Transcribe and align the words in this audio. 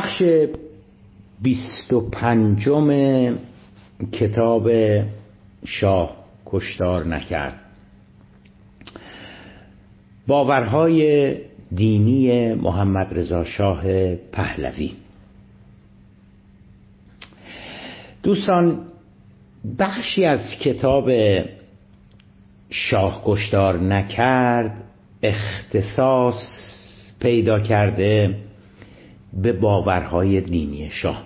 بخش 0.00 0.22
بیست 1.42 1.92
و 1.92 2.00
پنجم 2.00 2.88
کتاب 4.12 4.70
شاه 5.64 6.16
کشتار 6.46 7.06
نکرد. 7.06 7.60
باورهای 10.26 11.34
دینی 11.74 12.54
محمد 12.54 13.08
رضا 13.10 13.44
شاه 13.44 13.82
پهلوی. 14.14 14.92
دوستان 18.22 18.78
بخشی 19.78 20.24
از 20.24 20.40
کتاب 20.62 21.10
شاه 22.70 23.22
کشتار 23.24 23.80
نکرد 23.80 24.84
اختصاص 25.22 26.42
پیدا 27.20 27.60
کرده 27.60 28.49
به 29.32 29.52
باورهای 29.52 30.40
دینی 30.40 30.90
شاه. 30.90 31.22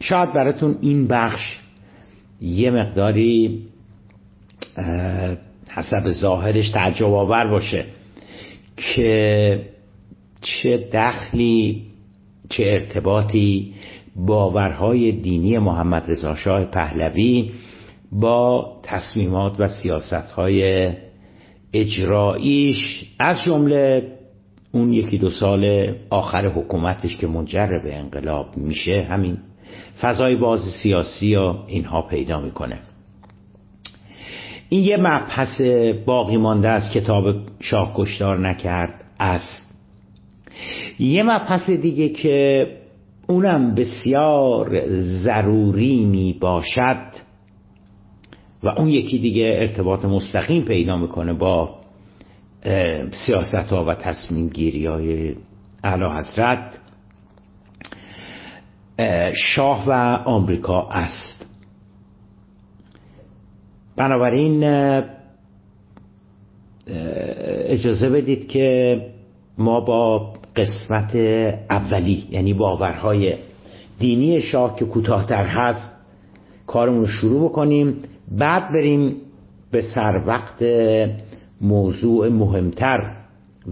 شاید 0.00 0.32
براتون 0.32 0.78
این 0.80 1.06
بخش 1.06 1.58
یه 2.40 2.70
مقداری 2.70 3.62
حسب 5.68 6.08
ظاهرش 6.10 6.70
تعجب 6.70 7.06
آور 7.06 7.46
باشه 7.46 7.84
که 8.76 9.60
چه 10.40 10.88
دخلی 10.92 11.82
چه 12.48 12.64
ارتباطی 12.64 13.74
باورهای 14.16 15.12
دینی 15.12 15.58
محمد 15.58 16.10
رضا 16.10 16.34
شاه 16.34 16.64
پهلوی 16.64 17.50
با 18.12 18.72
تصمیمات 18.82 19.60
و 19.60 19.68
سیاستهای 19.68 20.90
اجراییش 21.72 23.04
از 23.18 23.42
جمله 23.42 24.15
اون 24.72 24.92
یکی 24.92 25.18
دو 25.18 25.30
سال 25.30 25.94
آخر 26.10 26.46
حکومتش 26.46 27.16
که 27.16 27.26
منجر 27.26 27.68
به 27.84 27.96
انقلاب 27.96 28.56
میشه 28.56 29.06
همین 29.10 29.38
فضای 30.00 30.36
باز 30.36 30.60
سیاسی 30.82 31.36
و 31.36 31.54
اینها 31.66 32.02
پیدا 32.02 32.40
می‌کنه. 32.40 32.78
این 34.68 34.82
یه 34.82 34.96
مبحث 34.96 35.60
باقی 36.06 36.36
مانده 36.36 36.68
از 36.68 36.90
کتاب 36.94 37.24
شاه 37.60 37.92
کشتار 37.96 38.38
نکرد 38.38 39.04
است. 39.20 39.66
یه 40.98 41.22
مبحث 41.22 41.70
دیگه 41.70 42.08
که 42.08 42.66
اونم 43.28 43.74
بسیار 43.74 44.82
ضروری 45.00 46.04
می 46.04 46.32
باشد 46.40 47.26
و 48.62 48.68
اون 48.68 48.88
یکی 48.88 49.18
دیگه 49.18 49.56
ارتباط 49.60 50.04
مستقیم 50.04 50.62
پیدا 50.62 50.96
می‌کنه 50.96 51.32
با 51.32 51.75
سیاست 53.12 53.54
ها 53.54 53.84
و 53.84 53.94
تصمیم 53.94 54.48
گیری 54.48 54.86
های 54.86 55.36
علا 55.84 56.18
حضرت 56.18 56.78
شاه 59.34 59.84
و 59.86 59.92
آمریکا 60.24 60.88
است. 60.88 61.46
بنابراین 63.96 64.64
اجازه 67.66 68.10
بدید 68.10 68.48
که 68.48 69.00
ما 69.58 69.80
با 69.80 70.32
قسمت 70.56 71.16
اولی 71.70 72.26
یعنی 72.30 72.54
باورهای 72.54 73.34
دینی 73.98 74.42
شاه 74.42 74.76
که 74.76 74.84
کوتاهتر 74.84 75.46
هست 75.46 75.90
کارمون 76.66 77.00
رو 77.00 77.06
شروع 77.06 77.48
بکنیم. 77.48 78.02
بعد 78.30 78.72
بریم 78.72 79.16
به 79.70 79.82
سر 79.82 80.22
وقت 80.26 80.62
موضوع 81.60 82.28
مهمتر 82.28 83.16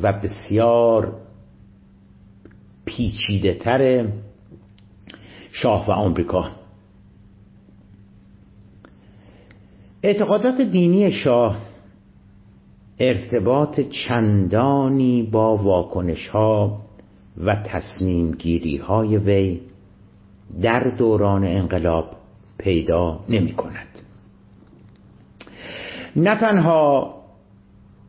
و 0.03 0.13
بسیار 0.13 1.13
پیچیده 2.85 3.55
تر 3.55 4.09
شاه 5.51 5.89
و 5.89 5.93
آمریکا. 5.93 6.51
اعتقادات 10.03 10.61
دینی 10.61 11.11
شاه 11.11 11.57
ارتباط 12.99 13.81
چندانی 13.81 15.23
با 15.23 15.57
واکنش 15.57 16.29
ها 16.29 16.81
و 17.45 17.57
تصمیم 17.57 18.31
گیری 18.31 18.77
های 18.77 19.17
وی 19.17 19.61
در 20.63 20.81
دوران 20.81 21.45
انقلاب 21.45 22.11
پیدا 22.59 23.21
نمی 23.29 23.53
کند 23.53 23.89
نه 26.17 26.41
تنها 26.41 27.15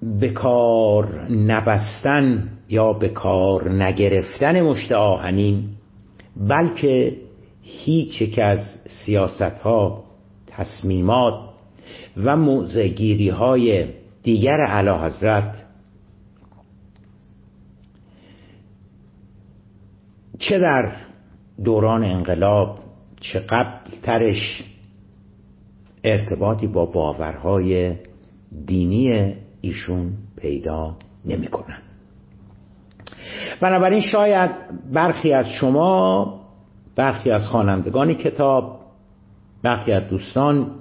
به 0.05 0.29
کار 0.29 1.31
نبستن 1.31 2.49
یا 2.69 2.93
به 2.93 3.09
کار 3.09 3.71
نگرفتن 3.83 4.61
مشت 4.61 4.91
آهنین 4.91 5.69
بلکه 6.37 7.17
هیچ 7.61 8.21
یک 8.21 8.39
از 8.39 8.59
سیاست 9.05 9.41
ها 9.41 10.03
تصمیمات 10.47 11.33
و 12.17 12.37
موزگیری 12.37 13.29
های 13.29 13.85
دیگر 14.23 14.61
علا 14.61 15.05
حضرت 15.05 15.65
چه 20.39 20.59
در 20.59 20.91
دوران 21.63 22.03
انقلاب 22.03 22.79
چه 23.19 23.39
قبل 23.39 23.91
ترش 24.03 24.63
ارتباطی 26.03 26.67
با 26.67 26.85
باورهای 26.85 27.95
دینی 28.65 29.35
ایشون 29.65 30.13
پیدا 30.41 30.95
نمی 31.25 31.47
کنن. 31.47 31.81
بنابراین 33.61 34.01
شاید 34.01 34.51
برخی 34.93 35.33
از 35.33 35.45
شما 35.47 36.41
برخی 36.95 37.31
از 37.31 37.47
خوانندگان 37.47 38.13
کتاب 38.13 38.79
برخی 39.63 39.91
از 39.91 40.07
دوستان 40.07 40.71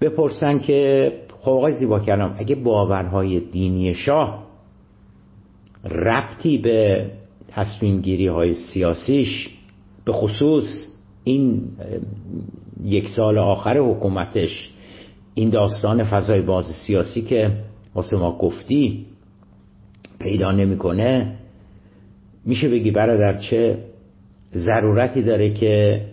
بپرسن 0.00 0.58
که 0.58 1.12
خب 1.40 1.50
آقای 1.50 1.72
زیبا 1.72 2.00
کلام 2.00 2.34
اگه 2.38 2.54
باورهای 2.54 3.40
دینی 3.40 3.94
شاه 3.94 4.44
ربطی 5.84 6.58
به 6.58 7.10
تصمیم 7.48 8.00
گیری 8.00 8.26
های 8.26 8.54
سیاسیش 8.54 9.48
به 10.04 10.12
خصوص 10.12 10.88
این 11.24 11.62
یک 12.84 13.08
سال 13.08 13.38
آخر 13.38 13.78
حکومتش 13.78 14.70
این 15.34 15.50
داستان 15.50 16.04
فضای 16.04 16.40
باز 16.40 16.64
سیاسی 16.86 17.22
که 17.22 17.50
واسه 17.94 18.16
ما 18.16 18.38
گفتی 18.38 19.06
پیدا 20.18 20.52
نمی‌کنه. 20.52 21.34
میشه 22.44 22.68
بگی 22.68 22.90
برادر 22.90 23.38
چه 23.38 23.78
ضرورتی 24.54 25.22
داره 25.22 25.50
که 25.50 26.04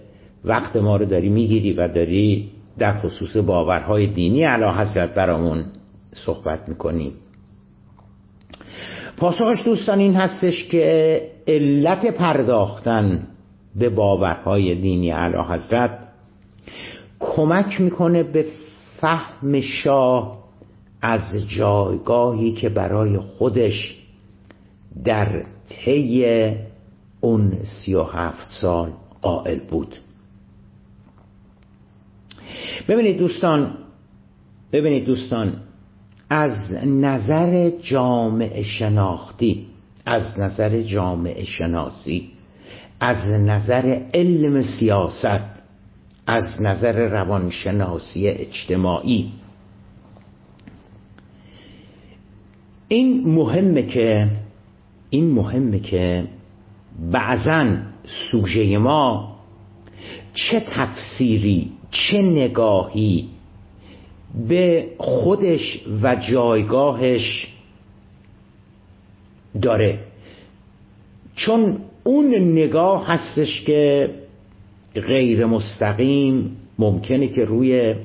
وقت 0.45 0.75
ما 0.75 0.97
رو 0.97 1.05
داری 1.05 1.29
می‌گیری 1.29 1.73
و 1.73 1.87
داری 1.87 2.51
در 2.77 2.99
خصوص 2.99 3.37
باورهای 3.37 4.07
دینی 4.07 4.43
علا 4.43 4.73
حضرت 4.73 5.13
برامون 5.13 5.65
صحبت 6.13 6.69
می‌کنیم 6.69 7.11
پاسخش 9.17 9.63
دوستان 9.65 9.99
این 9.99 10.15
هستش 10.15 10.67
که 10.67 11.21
علت 11.47 12.05
پرداختن 12.05 13.27
به 13.75 13.89
باورهای 13.89 14.75
دینی 14.75 15.11
علا 15.11 15.43
حضرت 15.43 15.99
کمک 17.19 17.81
می‌کنه 17.81 18.23
به 18.23 18.45
فهم 18.99 19.61
شاه 19.61 20.44
از 21.07 21.35
جایگاهی 21.47 22.51
که 22.51 22.69
برای 22.69 23.17
خودش 23.17 23.95
در 25.03 25.45
طی 25.69 26.25
اون 27.21 27.57
سی 27.63 27.95
و 27.95 28.03
هفت 28.03 28.51
سال 28.61 28.91
قائل 29.21 29.59
بود. 29.59 29.95
ببینید 32.87 33.17
دوستان 33.17 33.77
ببینید 34.71 35.05
دوستان 35.05 35.53
از 36.29 36.71
نظر 36.85 37.69
جامعه 37.69 38.63
شناختی 38.63 39.65
از 40.05 40.39
نظر 40.39 40.81
جامعه 40.81 41.43
شناسی 41.43 42.29
از 42.99 43.27
نظر 43.27 44.01
علم 44.13 44.61
سیاست 44.61 45.41
از 46.27 46.61
نظر 46.61 47.09
روانشناسی 47.09 48.27
اجتماعی 48.27 49.31
این 52.87 53.27
مهمه 53.27 53.83
که 53.83 54.27
این 55.09 55.31
مهمه 55.31 55.79
که 55.79 56.23
بعضا 57.11 57.77
سوژه 58.31 58.77
ما 58.77 59.35
چه 60.33 60.63
تفسیری 60.69 61.71
چه 61.91 62.21
نگاهی 62.21 63.29
به 64.47 64.87
خودش 64.97 65.81
و 66.01 66.15
جایگاهش 66.15 67.47
داره. 69.61 69.99
چون 71.35 71.77
اون 72.03 72.35
نگاه 72.51 73.07
هستش 73.07 73.61
که 73.61 74.09
غیر 74.95 75.45
مستقیم 75.45 76.57
ممکنه 76.79 77.27
که 77.27 77.43
روی 77.43 77.95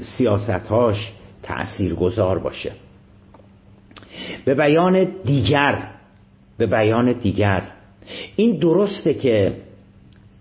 سیاستهاش 0.00 1.12
تأثیر 1.42 1.94
گذار 1.94 2.38
باشه. 2.38 2.72
به 4.44 4.54
بیان 4.54 5.06
دیگر 5.24 5.88
به 6.58 6.66
بیان 6.66 7.12
دیگر. 7.12 7.62
این 8.36 8.58
درسته 8.58 9.14
که 9.14 9.56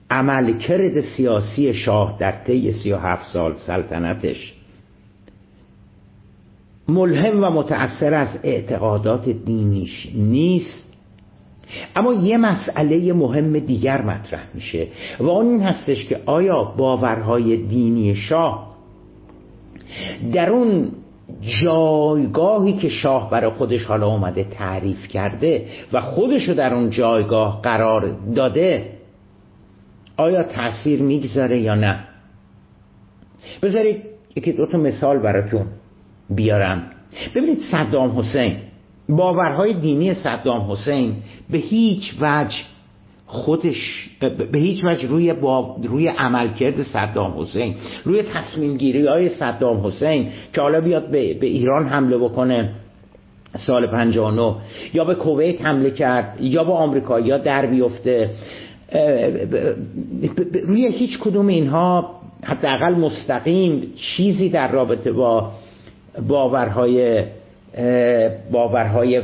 عملکرد 0.10 1.01
سیاسی 1.01 1.74
شاه 1.74 2.16
در 2.19 2.31
طی 2.31 2.72
سی 2.72 2.92
و 2.92 2.98
هفت 2.98 3.34
سال 3.34 3.54
سلطنتش 3.54 4.54
ملهم 6.88 7.44
و 7.44 7.50
متأثر 7.50 8.13
از 8.13 8.39
اعتقادات 8.44 9.30
دینیش 9.30 10.10
نیست 10.16 10.94
اما 11.95 12.13
یه 12.13 12.38
مسئله 12.38 13.13
مهم 13.13 13.60
دیگر 13.60 14.01
مطرح 14.01 14.48
میشه 14.54 14.88
و 15.19 15.30
اون 15.30 15.48
این 15.48 15.62
هستش 15.62 16.06
که 16.06 16.19
آیا 16.25 16.63
باورهای 16.63 17.57
دینی 17.57 18.16
شاه 18.16 18.78
در 20.33 20.50
اون 20.50 20.92
جایگاهی 21.62 22.74
که 22.74 22.89
شاه 22.89 23.29
برای 23.29 23.50
خودش 23.50 23.85
حالا 23.85 24.07
اومده 24.07 24.44
تعریف 24.44 25.07
کرده 25.07 25.65
و 25.94 26.01
خودشو 26.01 26.53
در 26.53 26.74
اون 26.74 26.89
جایگاه 26.89 27.62
قرار 27.62 28.18
داده 28.35 28.97
آیا 30.18 30.44
تاثیر 30.44 31.01
می‌گذاره 31.01 31.59
یا 31.59 31.75
نه؟ 31.75 32.00
بذارید 33.62 34.03
یکی 34.35 34.51
دو 34.51 34.65
تا 34.65 34.77
مثال 34.77 35.19
براتون 35.19 35.65
بیارم. 36.29 36.89
ببینید 37.35 37.59
صدام 37.71 38.19
حسین 38.19 38.56
باورهای 39.09 39.73
دینی 39.73 40.13
صدام 40.13 40.71
حسین 40.71 41.15
به 41.50 41.57
هیچ 41.57 42.13
وجه 42.21 42.56
خودش 43.27 44.09
به 44.51 44.59
هیچ 44.59 44.83
وجه 44.83 45.07
روی, 45.07 45.33
با... 45.33 45.77
روی 45.83 46.07
عملکرد 46.07 46.83
صدام 46.83 47.39
حسین 47.39 47.75
روی 48.03 48.24
تصمیم 48.24 48.77
گیری 48.77 49.07
های 49.07 49.29
صدام 49.29 49.88
حسین 49.88 50.27
که 50.53 50.62
حالا 50.62 50.81
بیاد 50.81 51.12
به, 51.12 51.33
به 51.33 51.47
ایران 51.47 51.88
حمله 51.88 52.18
بکنه 52.18 52.69
سال 53.57 53.88
59 53.88 54.56
یا 54.94 55.06
به 55.06 55.15
کویت 55.15 55.62
حمله 55.65 55.91
کرد 55.91 56.38
یا 56.41 56.63
با 56.63 56.74
آمریکا 56.74 57.19
یا 57.19 57.38
در 57.38 57.65
بیفته 57.65 58.29
روی 60.63 60.88
هیچ 60.88 61.19
کدوم 61.19 61.47
اینها 61.47 62.12
حداقل 62.44 62.95
مستقیم 62.95 63.94
چیزی 63.95 64.50
در 64.50 64.71
رابطه 64.71 65.12
با 65.12 65.51
باورهای 66.27 67.23
باورهای 68.51 69.21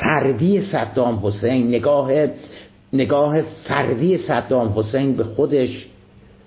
فردی 0.00 0.62
صدام 0.62 1.26
حسین 1.26 1.68
نگاه 1.68 2.10
نگاه 2.92 3.42
فردی 3.42 4.18
صدام 4.18 4.72
حسین 4.76 5.16
به 5.16 5.24
خودش 5.24 5.86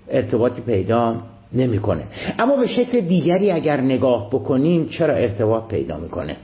ارتباطی 0.08 0.62
پیدا 0.62 1.16
نمی‌کنه. 1.52 2.04
اما 2.38 2.56
به 2.56 2.66
شکل 2.66 3.00
دیگری 3.00 3.50
اگر 3.50 3.80
نگاه 3.80 4.30
بکنیم 4.30 4.88
چرا 4.88 5.14
ارتباط 5.14 5.68
پیدا 5.68 5.96
می‌کنه؟ 5.96 6.36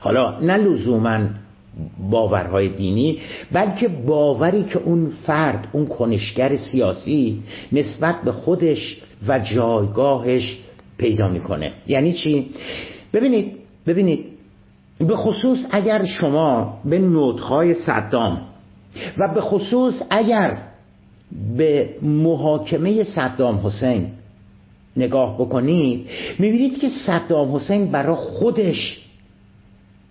حالا 0.00 0.40
نه 0.40 0.56
لزوما 0.56 1.18
باورهای 2.10 2.68
دینی 2.68 3.18
بلکه 3.52 3.88
باوری 3.88 4.64
که 4.64 4.78
اون 4.78 5.06
فرد 5.26 5.68
اون 5.72 5.86
کنشگر 5.86 6.56
سیاسی 6.56 7.42
نسبت 7.72 8.16
به 8.24 8.32
خودش 8.32 9.00
و 9.28 9.38
جایگاهش 9.38 10.58
پیدا 10.98 11.28
می‌کنه. 11.28 11.72
یعنی 11.86 12.12
چی؟ 12.12 12.50
ببینید 13.12 13.52
ببینید 13.86 14.24
به 14.98 15.16
خصوص 15.16 15.58
اگر 15.70 16.04
شما 16.04 16.80
به 16.84 16.98
نوتهای 16.98 17.74
صدام 17.74 18.40
و 19.18 19.34
به 19.34 19.40
خصوص 19.40 20.02
اگر 20.10 20.58
به 21.56 21.88
محاکمه 22.02 23.04
صدام 23.04 23.60
حسین 23.66 24.08
نگاه 24.96 25.34
بکنید 25.38 26.08
می‌بینید 26.38 26.78
که 26.78 26.88
صدام 27.06 27.56
حسین 27.56 27.90
برای 27.90 28.16
خودش 28.16 29.06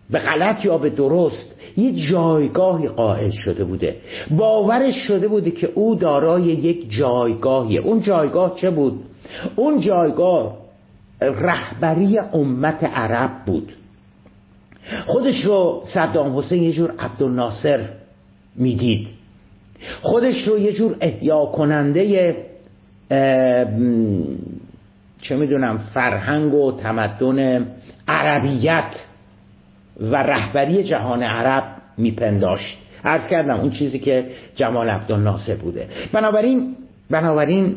به 0.09 0.19
غلط 0.19 0.65
یا 0.65 0.77
به 0.77 0.89
درست 0.89 1.55
یه 1.77 1.91
جایگاهی 2.11 2.87
قائل 2.87 3.29
شده 3.29 3.63
بوده. 3.63 3.95
باورش 4.31 4.95
شده 4.95 5.27
بوده 5.27 5.51
که 5.51 5.71
او 5.75 5.95
دارای 5.95 6.43
یک 6.43 6.91
جایگاهی. 6.91 7.77
اون 7.77 8.01
جایگاه 8.01 8.55
چه 8.55 8.71
بود؟ 8.71 8.99
اون 9.55 9.79
جایگاه 9.79 10.57
رهبری 11.21 12.19
امت 12.19 12.83
عرب 12.83 13.31
بود. 13.45 13.73
خودش 15.05 15.45
رو 15.45 15.83
صدام 15.85 16.37
حسین 16.37 16.63
یه 16.63 16.71
جور 16.71 16.93
عبدالناصر 16.99 17.89
می‌دید. 18.59 19.07
خودش 20.01 20.47
رو 20.47 20.59
یه 20.59 20.73
جور 20.73 20.95
احیا 21.01 21.45
کننده 21.45 22.35
چه 25.21 25.35
می‌دونم 25.35 25.77
فرهنگ 25.77 26.53
و 26.53 26.77
تمدن 26.77 27.67
عربیت 28.07 28.95
و 29.99 30.23
رهبری 30.23 30.83
جهان 30.83 31.23
عرب 31.23 31.63
میپنداشت. 31.97 32.77
عرض 33.05 33.27
کردم 33.27 33.59
اون 33.59 33.69
چیزی 33.69 33.99
که 33.99 34.25
جمال 34.55 34.89
عبدالناصر 34.89 35.55
بوده. 35.55 35.87
بنابراین 36.11 36.75
بنابراین 37.09 37.75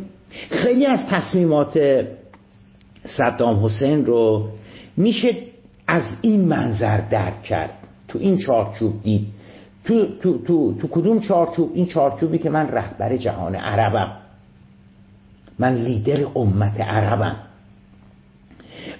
خیلی 0.50 0.86
از 0.86 1.06
تصمیمات 1.10 2.04
صدام 3.04 3.64
حسین 3.64 4.06
رو 4.06 4.48
میشه 4.96 5.36
از 5.86 6.02
این 6.20 6.40
منظر 6.40 6.96
درک 6.96 7.42
کرد. 7.42 7.70
تو 8.08 8.18
این 8.18 8.38
چارچوب 8.38 9.02
دید. 9.02 9.26
تو, 9.84 10.06
تو, 10.22 10.38
تو, 10.38 10.74
تو 10.78 10.88
کدوم 10.88 11.20
چارچوب؟ 11.20 11.70
این 11.74 11.86
چارچوبی 11.86 12.38
که 12.38 12.50
من 12.50 12.68
رهبر 12.68 13.16
جهان 13.16 13.54
عربم. 13.54 14.12
من 15.58 15.74
لیدر 15.74 16.26
امت 16.34 16.80
عربم. 16.80 17.36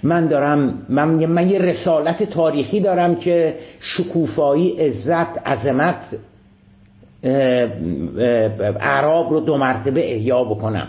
من 0.03 0.27
دارم 0.27 0.85
من, 0.89 1.07
من 1.25 1.49
یه 1.49 1.59
رسالت 1.59 2.23
تاریخی 2.23 2.79
دارم 2.79 3.15
که 3.15 3.55
شکوفایی 3.79 4.77
عزت 4.77 5.47
عظمت 5.47 6.01
عرب 8.79 9.29
رو 9.29 9.39
دو 9.39 9.57
مرتبه 9.57 10.13
احیا 10.13 10.43
بکنم. 10.43 10.87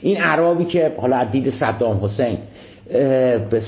این 0.00 0.16
عربی 0.16 0.64
که 0.64 0.92
حالا 1.00 1.24
دید 1.24 1.50
صدام 1.50 2.04
حسین 2.04 2.38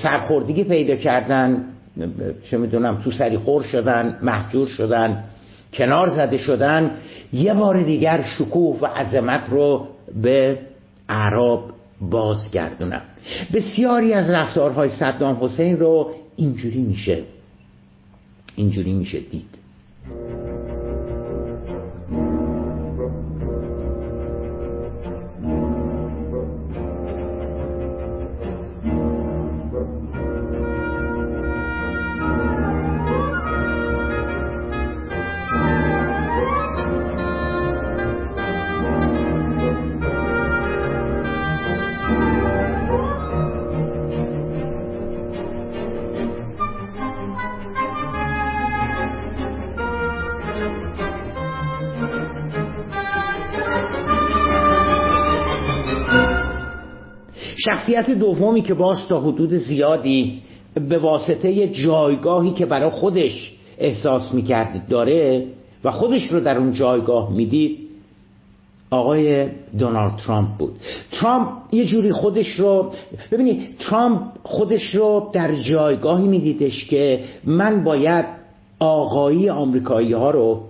سرخوردگی 0.03 0.65
پیدا 0.65 0.97
کردن 0.97 1.65
چه 2.51 2.59
می‌دونم 2.59 3.01
تو 3.05 3.11
سری 3.11 3.39
خور 3.39 3.63
شدن 3.63 4.19
محجور 4.23 4.67
شدن. 4.67 5.25
کنار 5.73 6.17
زده 6.17 6.37
شدن 6.37 6.91
یه 7.33 7.55
بار 7.55 7.83
دیگر 7.83 8.23
شکوه 8.23 8.81
و 8.81 8.87
عظمت 8.87 9.43
رو 9.51 9.89
به 10.23 10.59
عرب 11.09 11.61
بازگردونم. 12.01 13.03
بسیاری 13.55 14.13
از 14.13 14.31
رفتارهای 14.31 14.89
صدام 14.89 15.45
حسین 15.45 15.79
رو 15.79 16.15
اینجوری 16.37 16.83
میشه 16.83 17.23
اینجوری 18.57 18.93
میشه 18.93 19.21
دید. 19.21 19.62
شخصیت 57.65 58.11
دومی 58.11 58.63
که 58.63 58.75
باز 58.75 58.99
تا 59.09 59.21
حدود 59.21 59.55
زیادی 59.55 60.43
به 60.89 60.99
واسطه 60.99 61.69
جایگاهی 61.69 62.51
که 62.51 62.67
برای 62.67 62.91
خودش 62.91 63.53
احساس 63.79 64.35
می‌کرد 64.35 64.89
داره 64.89 65.47
و 65.85 65.91
خودش 65.91 66.23
رو 66.23 66.41
در 66.41 66.59
اون 66.59 66.73
جایگاه 66.73 67.33
می‌دید 67.33 67.79
آقای 68.91 69.49
دونالد 69.79 70.17
ترامپ 70.17 70.49
بود. 70.59 70.77
ترامپ 71.11 71.49
یه 71.73 71.85
جوری 71.85 72.13
خودش 72.13 72.47
رو 72.47 72.93
ببینید 73.31 73.79
ترامپ 73.79 74.21
خودش 74.43 74.95
رو 74.95 75.31
در 75.33 75.55
جایگاهی 75.55 76.29
میدیدش 76.29 76.87
که 76.87 77.25
من 77.45 77.85
باید 77.85 78.25
آقایی 78.79 79.49
آمریکایی 79.49 80.13
ها 80.13 80.31
رو 80.31 80.61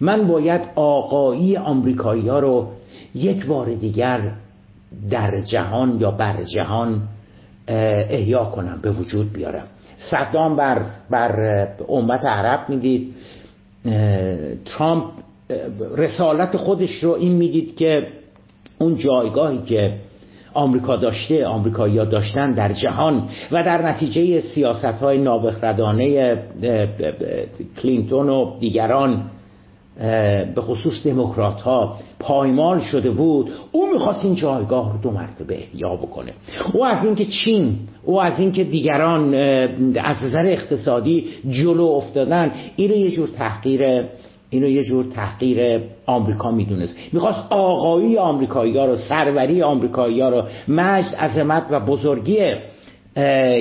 من 0.00 0.28
باید 0.28 0.60
آقایی 0.74 1.56
آمریکایی 1.56 2.28
ها 2.28 2.38
رو 2.38 2.66
یک 3.14 3.46
بار 3.46 3.74
دیگر 3.74 4.32
در 5.10 5.40
جهان 5.40 6.00
یا 6.00 6.10
بر 6.10 6.42
جهان 6.42 7.02
احیا 7.68 8.44
کنم 8.44 8.78
به 8.82 8.90
وجود 8.90 9.32
بیارم. 9.32 9.66
صدام 9.96 10.56
بر, 10.56 10.82
بر 11.10 11.68
امت 11.88 12.24
عرب 12.24 12.68
می‌دید. 12.68 13.14
ترامپ 14.64 15.04
رسالت 15.96 16.56
خودش 16.56 16.90
رو 16.90 17.10
این 17.10 17.32
می‌دید 17.32 17.76
که 17.76 18.06
اون 18.78 18.96
جایگاهی 18.96 19.62
که 19.62 19.94
آمریکا 20.54 20.96
داشته 20.96 21.46
آمریکایی‌ها 21.46 22.04
داشتن 22.04 22.52
در 22.52 22.72
جهان 22.72 23.28
و 23.52 23.62
در 23.64 23.82
نتیجه 23.82 24.40
سیاست 24.40 24.84
های 24.84 25.18
نابخردانه 25.18 26.36
کلینتون 27.82 28.28
و 28.28 28.58
دیگران 28.60 29.22
به 30.54 30.60
خصوص 30.60 31.06
دموکرات 31.06 31.60
ها 31.60 31.98
پایمال 32.18 32.80
شده 32.80 33.10
بود. 33.10 33.52
او 33.72 33.81
می‌خواست 33.92 34.24
این 34.24 34.34
جایگاه 34.34 34.92
رو 34.92 34.98
دو 34.98 35.10
مرتبه 35.10 35.54
احیا 35.54 35.96
بکنه. 35.96 36.32
او 36.72 36.84
از 36.84 37.04
اینکه 37.04 37.24
چین 37.24 37.78
او 38.04 38.22
از 38.22 38.40
اینکه 38.40 38.64
دیگران 38.64 39.34
از 40.04 40.24
نظر 40.24 40.46
اقتصادی 40.46 41.26
جلو 41.50 41.84
افتادن 41.84 42.52
اینو 42.76 42.94
یه 42.94 43.10
جور 43.10 43.28
تحقیر 43.28 44.08
اینو 44.50 44.68
یه 44.68 44.82
جور 44.82 45.04
تحقیر 45.04 45.80
آمریکا 46.06 46.50
می‌دونست. 46.50 46.96
می‌خواست 47.12 47.46
آقایی 47.50 48.18
آمریکایی 48.18 48.78
ها 48.78 48.86
رو 48.86 48.96
سروری 48.96 49.62
آمریکایی 49.62 50.20
ها 50.20 50.28
رو 50.28 50.42
مجد 50.68 51.14
عظمت 51.14 51.66
و 51.70 51.80
بزرگی 51.80 52.38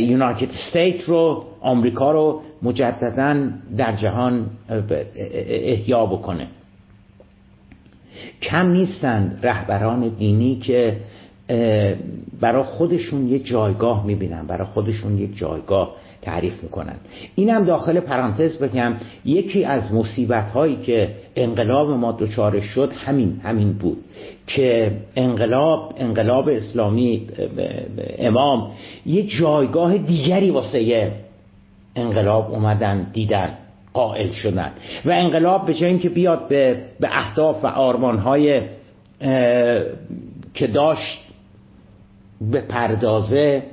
یونایتد 0.01 0.49
استیت 0.49 1.01
رو 1.03 1.43
آمریکا 1.61 2.11
رو 2.11 2.41
مجددا 2.63 3.49
در 3.77 3.95
جهان 3.95 4.45
احیا 5.45 6.05
بکنه. 6.05 6.47
کم 8.41 8.71
نیستند 8.71 9.39
رهبران 9.43 10.07
دینی 10.07 10.55
که 10.55 10.97
برای 12.41 12.63
خودشون 12.63 13.27
یک 13.27 13.45
جایگاه 13.45 14.05
می‌بینن 14.05 14.47
برای 14.47 14.67
خودشون 14.67 15.17
یک 15.17 15.37
جایگاه 15.37 15.95
تعریف 16.21 16.63
می‌کنن. 16.63 16.95
اینم 17.35 17.65
داخل 17.65 17.99
پرانتز 17.99 18.59
بگم 18.59 18.93
یکی 19.25 19.65
از 19.65 19.93
مصیبت 19.93 20.51
هایی 20.51 20.75
که 20.75 21.09
انقلاب 21.35 21.89
ما 21.89 22.11
دچارش 22.11 22.63
شد 22.63 22.91
همین 23.05 23.41
همین 23.43 23.73
بود 23.73 23.97
که 24.47 24.91
انقلاب 25.15 25.93
انقلاب 25.97 26.49
اسلامی 26.49 27.27
امام 28.19 28.71
یه 29.05 29.23
جایگاه 29.23 29.97
دیگری 29.97 30.49
واسه 30.51 31.11
انقلاب 31.95 32.51
اومدن 32.51 33.07
دیدن. 33.13 33.57
قائل 33.93 34.29
شدن. 34.29 34.71
و 35.05 35.11
انقلاب 35.11 35.65
به 35.65 35.73
جای 35.73 35.89
اینکه 35.89 36.09
بیاد 36.09 36.47
به, 36.47 36.83
به 36.99 37.09
اهداف 37.11 37.63
و 37.65 37.67
آرمانهای 37.67 38.61
که 40.53 40.67
داشت 40.67 41.19
به 42.41 42.61
پردازه 42.61 43.63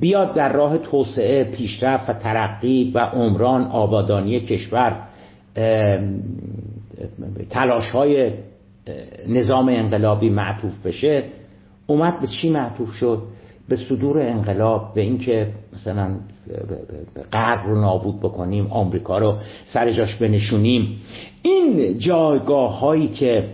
بیاد 0.00 0.34
در 0.34 0.52
راه 0.52 0.78
توسعه 0.78 1.44
پیشرفت 1.44 2.10
و 2.10 2.12
ترقی 2.12 2.92
و 2.94 2.98
عمران 2.98 3.64
آبادانی 3.64 4.40
کشور 4.40 4.96
تلاش 7.50 7.90
های 7.90 8.32
نظام 9.28 9.68
انقلابی 9.68 10.30
معطوف 10.30 10.86
بشه. 10.86 11.24
اومد 11.86 12.20
به 12.20 12.26
چی 12.26 12.50
معطوف 12.50 12.92
شد؟ 12.92 13.22
به 13.68 13.76
صدور 13.76 14.20
انقلاب 14.20 14.94
به 14.94 15.00
اینکه 15.00 15.52
مثلا 15.72 16.10
غرب 17.32 17.66
رو 17.66 17.80
نابود 17.80 18.20
بکنیم 18.20 18.66
آمریکا 18.66 19.18
رو 19.18 19.36
سر 19.64 19.92
جاش 19.92 20.14
بنشونیم. 20.14 21.00
این 21.42 21.98
جایگاه 21.98 22.78
هایی 22.78 23.08
که 23.08 23.48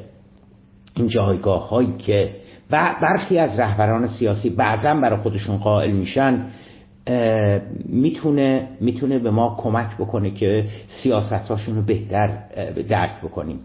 این 0.96 1.08
جایگاه 1.08 1.68
هایی 1.68 1.94
که 1.98 2.30
برخی 2.70 3.38
از 3.38 3.58
رهبران 3.58 4.06
سیاسی 4.06 4.50
بعضا 4.50 4.94
برای 4.94 5.16
خودشون 5.16 5.56
قائل 5.56 5.90
میشن 5.90 6.46
می‌تونه 7.84 8.68
می‌تونه 8.80 9.18
به 9.18 9.30
ما 9.30 9.56
کمک 9.58 9.96
بکنه 9.96 10.30
که 10.30 10.64
سیاستاشون 10.88 11.76
رو 11.76 11.82
بهتر 11.82 12.38
درک 12.88 13.20
بکنیم. 13.22 13.60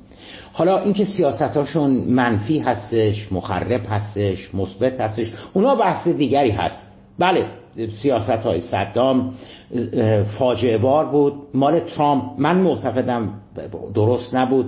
حالا 0.54 0.80
اینکه 0.80 1.06
سیاستاشون 1.06 1.92
منفی 1.92 2.60
هستش 2.60 3.32
مخرب 3.32 3.82
هستش 3.90 4.56
مثبت 4.56 5.02
هستش 5.02 5.34
اونا 5.54 5.76
بحث 5.76 6.08
دیگری 6.08 6.52
هست. 6.52 6.90
بله 7.20 7.46
سیاست 7.92 8.30
های 8.30 8.62
صدام 8.62 9.34
فاجعه 10.40 10.78
بار 10.78 11.06
بود. 11.06 11.34
مال 11.54 11.80
ترامپ 11.80 12.24
من 12.38 12.58
معتقدم 12.58 13.34
درست 13.94 14.36
نبود. 14.36 14.66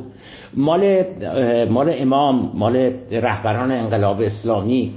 مال 0.54 1.04
مال 1.70 1.94
امام 1.98 2.52
مال 2.54 2.94
رهبران 3.12 3.72
انقلاب 3.72 4.22
اسلامی 4.22 4.94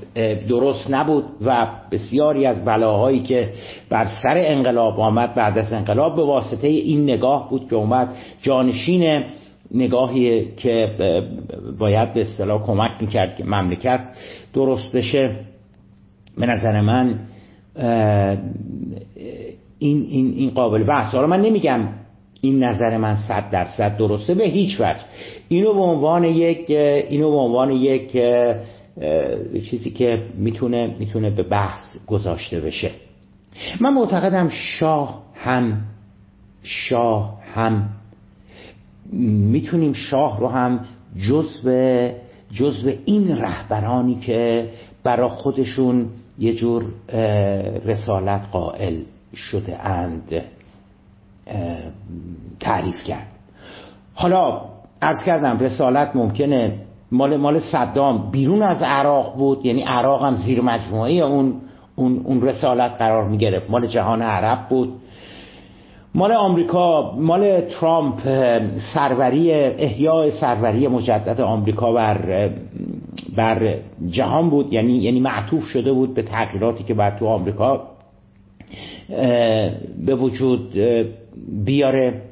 درست 0.48 0.90
نبود 0.90 1.24
و 1.44 1.66
بسیاری 1.90 2.46
از 2.46 2.64
بلاهایی 2.64 3.20
که 3.20 3.52
بر 3.90 4.04
سر 4.22 4.34
انقلاب 4.36 5.00
آمد 5.00 5.34
بعد 5.34 5.58
از 5.58 5.72
انقلاب 5.72 6.16
به 6.16 6.22
واسطه 6.24 6.68
این 6.68 7.02
نگاه 7.02 7.50
بود 7.50 7.68
که 7.68 7.76
اومد 7.76 8.08
جانشین 8.42 9.22
نگاهی 9.70 10.54
که 10.56 10.90
باید 11.78 12.14
به 12.14 12.20
اصطلاح 12.20 12.66
کمک 12.66 12.90
می‌کرد 13.00 13.36
که 13.36 13.44
مملکت 13.44 14.00
درست 14.54 14.92
بشه. 14.92 15.36
به 16.38 16.46
نظر 16.46 16.80
من 16.80 17.18
این, 19.78 20.06
این, 20.08 20.34
این 20.36 20.50
قابل 20.50 20.84
بحث. 20.84 21.14
حالا 21.14 21.26
من 21.26 21.42
نمیگم 21.42 21.88
این 22.40 22.64
نظر 22.64 22.96
من 22.96 23.16
صد 23.16 23.50
درصد 23.50 23.96
درسته 23.96 24.34
به 24.34 24.44
هیچ 24.44 24.80
وجه. 24.80 25.00
اینو 25.48 25.74
به 25.74 25.80
عنوان 25.80 26.24
یک 26.24 26.70
اینو 27.10 27.30
به 27.30 27.36
عنوان 27.36 27.70
یک 27.70 28.12
چیزی 29.70 29.90
که 29.90 30.22
می‌تونه 30.38 30.96
می‌تونه 30.98 31.30
به 31.30 31.42
بحث 31.42 31.96
گذاشته 32.06 32.60
بشه. 32.60 32.90
من 33.80 33.94
معتقدم 33.94 34.48
شاه 34.48 35.24
هم 35.34 35.80
شاه 36.62 37.40
هم 37.54 37.88
می‌تونیم 39.12 39.92
شاه 39.92 40.40
رو 40.40 40.48
هم 40.48 40.80
جزو 41.28 42.08
جزو 42.52 42.92
این 43.04 43.36
رهبرانی 43.36 44.14
که 44.14 44.70
برا 45.04 45.28
خودشون 45.28 46.06
یه 46.38 46.54
جور 46.54 46.84
رسالت 47.84 48.46
قائل 48.52 49.00
شده 49.34 49.86
اند 49.86 50.42
تعریف 52.60 53.04
کرد. 53.04 53.26
حالا 54.14 54.60
ارز 55.02 55.24
کردم 55.26 55.58
رسالت 55.58 56.16
ممکنه 56.16 56.78
مال 57.12 57.36
مال 57.36 57.60
صدام 57.60 58.30
بیرون 58.30 58.62
از 58.62 58.82
عراق 58.82 59.36
بود 59.36 59.66
یعنی 59.66 59.82
عراق 59.82 60.24
هم 60.24 60.36
زیر 60.36 60.60
مجموعه 60.60 61.12
اون 61.12 61.60
اون, 61.96 62.20
اون 62.24 62.42
رسالت 62.42 62.90
قرار 62.90 63.28
می 63.28 63.38
گرفت 63.38 63.70
مال 63.70 63.86
جهان 63.86 64.22
عرب 64.22 64.68
بود. 64.68 64.92
مال 66.16 66.32
آمریکا 66.32 67.14
مال 67.18 67.60
ترامپ 67.60 68.20
سروری 68.94 69.52
احیاء 69.52 70.30
سروری 70.30 70.88
مجدد 70.88 71.40
آمریکا 71.40 71.92
بر 71.92 72.50
بر 73.36 73.74
جهان 74.10 74.50
بود. 74.50 74.72
یعنی 74.72 74.92
یعنی 74.92 75.20
معطوف 75.20 75.62
شده 75.62 75.92
بود 75.92 76.14
به 76.14 76.22
تغییراتی 76.22 76.84
که 76.84 76.94
بر 76.94 77.18
تو 77.18 77.26
آمریکا 77.26 77.82
به 80.06 80.14
وجود 80.14 80.78
بیاره. 81.64 82.22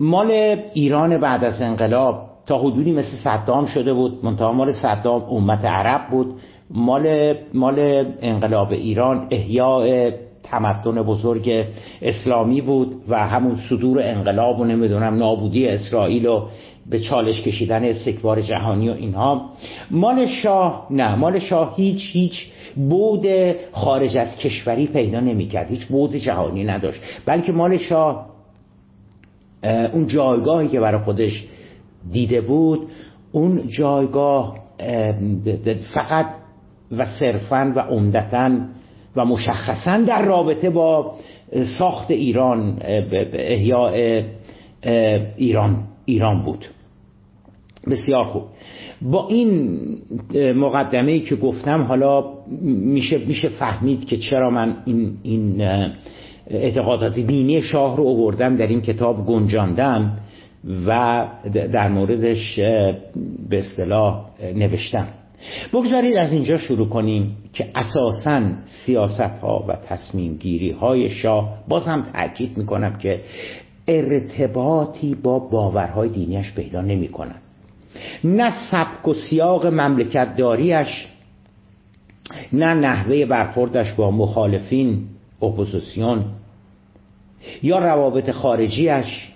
مال 0.00 0.56
ایران 0.74 1.18
بعد 1.18 1.44
از 1.44 1.62
انقلاب 1.62 2.22
تا 2.46 2.58
حدودی 2.58 2.92
مثل 2.92 3.16
صدام 3.24 3.66
شده 3.66 3.94
بود. 3.94 4.24
منتها 4.24 4.52
مال 4.52 4.72
صدام 4.72 5.22
امت 5.22 5.64
عرب 5.64 6.10
بود. 6.10 6.34
مال 6.70 7.34
مال 7.54 8.04
انقلاب 8.22 8.72
ایران 8.72 9.26
احیاء 9.30 10.10
تمدن 10.42 11.02
بزرگ 11.02 11.64
اسلامی 12.02 12.60
بود 12.60 13.02
و 13.08 13.26
همون 13.26 13.56
صدور 13.68 14.00
انقلاب 14.02 14.60
و 14.60 14.64
نمی‌دونم 14.64 15.14
نابودی 15.14 15.66
اسرائیل 15.66 16.26
و 16.26 16.46
به 16.86 17.00
چالش 17.00 17.42
کشیدن 17.42 17.84
استکبار 17.84 18.40
جهانی 18.40 18.88
و 18.88 18.92
اینها. 18.92 19.50
مال 19.90 20.26
شاه 20.26 20.86
نه 20.90 21.14
مال 21.14 21.38
شاه 21.38 21.74
هیچ 21.76 22.10
هیچ 22.12 22.46
بود 22.76 23.26
خارج 23.72 24.16
از 24.16 24.36
کشوری 24.36 24.86
پیدا 24.86 25.20
نمی‌کرد 25.20 25.70
هیچ 25.70 25.86
بود 25.86 26.16
جهانی 26.16 26.64
نداشت. 26.64 27.00
بلکه 27.26 27.52
مال 27.52 27.76
شاه 27.76 28.26
اون 29.92 30.06
جایگاهی 30.06 30.68
که 30.68 30.80
برای 30.80 31.00
خودش 31.00 31.44
دیده 32.12 32.40
بود 32.40 32.88
اون 33.32 33.68
جایگاه 33.68 34.58
فقط 35.94 36.26
و 36.92 37.06
صرفا 37.06 37.72
و 37.76 37.80
عمدتا 37.80 38.50
و 39.16 39.24
مشخصا 39.24 39.98
در 39.98 40.22
رابطه 40.22 40.70
با 40.70 41.14
ساخت 41.78 42.10
ایران 42.10 42.78
احیاء 43.32 44.22
ایران 45.36 45.76
ایران 46.04 46.42
بود. 46.42 46.66
بسیار 47.90 48.24
خوب. 48.24 48.42
با 49.02 49.28
این 49.28 49.78
مقدمه 50.56 51.12
ای 51.12 51.20
که 51.20 51.36
گفتم 51.36 51.82
حالا 51.82 52.24
میشه 52.62 53.26
میشه 53.26 53.48
فهمید 53.48 54.04
که 54.04 54.16
چرا 54.16 54.50
من 54.50 54.76
این 54.84 55.16
این 55.22 55.62
اعتقادات 56.50 57.18
دینی 57.18 57.62
شاه 57.62 57.96
رو 57.96 58.08
آوردم 58.08 58.56
در 58.56 58.66
این 58.66 58.80
کتاب 58.80 59.26
گنجاندم 59.26 60.18
و 60.86 61.26
در 61.72 61.88
موردش 61.88 62.58
به 63.48 63.58
اصطلاح 63.58 64.24
نوشتم. 64.54 65.08
بگذارید 65.72 66.16
از 66.16 66.32
اینجا 66.32 66.58
شروع 66.58 66.88
کنیم 66.88 67.36
که 67.52 67.70
اساسا 67.74 68.42
سیاست 68.64 69.20
ها 69.20 69.64
و 69.68 69.76
تصمیم 69.76 70.36
گیری 70.36 70.70
های 70.70 71.10
شاه 71.10 71.58
باز 71.68 71.84
هم 71.86 72.06
تأکید 72.12 72.56
می‌کنم 72.58 72.98
که 72.98 73.20
ارتباطی 73.88 75.14
با 75.14 75.38
باورهای 75.38 76.08
دینیش 76.08 76.54
پیدا 76.54 76.80
نمی 76.80 77.08
کنند 77.08 77.42
نه 78.24 78.52
سبک 78.70 79.08
و 79.08 79.14
سیاق 79.14 79.66
مملکت 79.66 80.36
داریش 80.36 81.06
نه 82.52 82.74
نحوه 82.74 83.26
برخوردش 83.26 83.92
با 83.92 84.10
مخالفین 84.10 85.04
اپوزیسیون 85.42 86.24
یا 87.62 87.78
روابط 87.78 88.30
خارجیش 88.30 89.28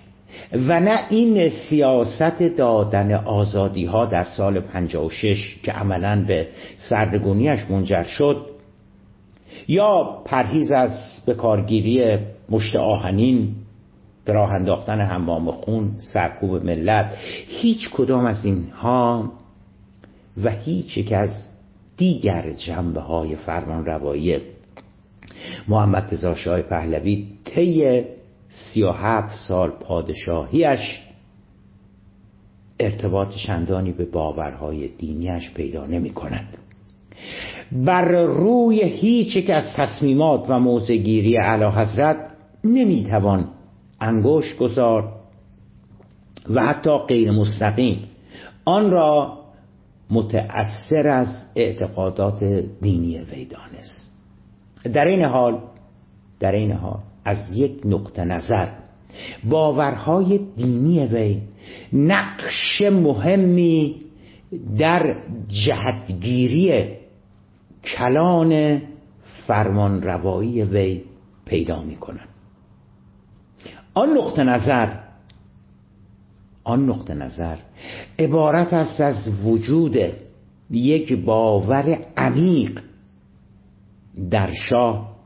و 0.53 0.79
نه 0.79 0.99
این 1.09 1.49
سیاست 1.49 2.43
دادن 2.57 3.13
آزادی 3.13 3.85
ها 3.85 4.05
در 4.05 4.23
سال 4.23 4.59
56 4.59 5.55
که 5.63 5.71
عملا 5.71 6.25
به 6.27 6.47
سرنگونیش 6.77 7.59
منجر 7.69 8.03
شد 8.03 8.45
یا 9.67 10.03
پرهیز 10.25 10.71
از 10.71 10.91
بکارگیری 11.27 12.17
مشت 12.49 12.75
آهنین 12.75 13.55
به 14.25 14.33
راه 14.33 14.51
انداختن 14.51 15.01
حمام 15.01 15.51
خون 15.51 15.91
سرکوب 16.13 16.65
ملت 16.65 17.13
هیچ 17.47 17.89
کدام 17.89 18.25
از 18.25 18.45
اینها 18.45 19.31
و 20.43 20.49
هیچ 20.49 20.97
یک 20.97 21.11
از 21.11 21.29
دیگر 21.97 22.53
جنبه 22.53 23.01
های 23.01 23.35
فرمان 23.35 23.85
روایی 23.85 24.37
محمد 25.67 26.35
شاه 26.35 26.61
پهلوی 26.61 27.27
طی 27.45 28.03
سی 28.57 28.83
و 28.83 28.91
هفت 28.91 29.37
سال 29.47 29.69
پادشاهیش 29.69 30.99
ارتباط 32.79 33.35
چندانی 33.35 33.91
به 33.91 34.05
باورهای 34.05 34.87
دینیش 34.87 35.53
پیدا 35.53 35.85
نمی 35.85 36.09
کند. 36.09 36.57
بر 37.71 38.25
روی 38.25 38.83
هیچ 38.83 39.35
یک 39.35 39.49
از 39.49 39.73
تصمیمات 39.75 40.45
و 40.49 40.59
موزگیری 40.59 41.35
علا 41.35 41.71
حضرت 41.71 42.17
نمی 42.63 43.03
توان 43.03 43.47
انگوش 44.01 44.55
گذار 44.55 45.13
و 46.49 46.65
حتی 46.65 46.97
غیر 46.97 47.31
مستقیم. 47.31 48.03
آن 48.65 48.91
را 48.91 49.37
متأثر 50.09 51.07
از 51.07 51.43
اعتقادات 51.55 52.43
دینی 52.81 53.19
وی 53.19 53.47
در 54.93 55.05
این 55.05 55.23
حال 55.23 55.59
در 56.39 56.51
این 56.51 56.71
حال 56.71 56.99
از 57.27 57.53
یک 57.53 57.81
نقطه 57.85 58.25
نظر. 58.25 58.67
باورهای 59.43 60.39
دینی 60.55 61.05
وی 61.05 61.41
نقش 61.93 62.81
مهمی 62.81 63.95
در 64.77 65.15
جهتگیری 65.47 66.87
کلان 67.83 68.81
فرمانروایی 69.47 70.63
وی 70.63 71.01
پیدا 71.45 71.81
می 71.81 71.95
کنند 71.95 72.29
آن 73.93 74.09
نقطه 74.17 74.43
نظر 74.43 74.89
آن 76.63 76.85
نقطه 76.89 77.13
نظر 77.13 77.57
عبارت 78.19 78.73
است 78.73 79.01
از 79.01 79.45
وجود 79.45 79.97
یک 80.71 81.13
باور 81.25 81.97
عمیق 82.17 82.79
در 84.31 84.51
شاه 84.51 85.16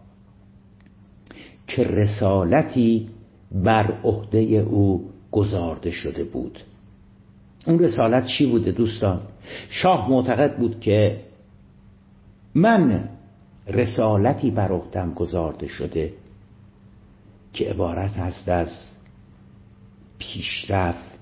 که 1.75 1.84
رسالتی 1.84 3.10
بر 3.51 4.00
عهده 4.03 4.40
او 4.40 5.10
گذارده 5.31 5.92
شده 5.92 6.24
بود. 6.24 6.60
اون 7.66 7.79
رسالت 7.79 8.25
چی 8.25 8.51
بوده 8.51 8.72
دوستان؟ 8.72 9.22
شاه 9.70 10.10
معتقد 10.10 10.57
بود 10.57 10.79
که 10.79 11.22
من 12.55 13.10
رسالتی 13.68 14.51
بر 14.51 14.72
عهدم 14.72 15.14
گذارده 15.14 15.68
شده 15.68 16.14
که 17.53 17.70
عبارت 17.70 18.12
هست 18.12 18.50
از 18.50 18.70
پیشرفت 20.20 21.20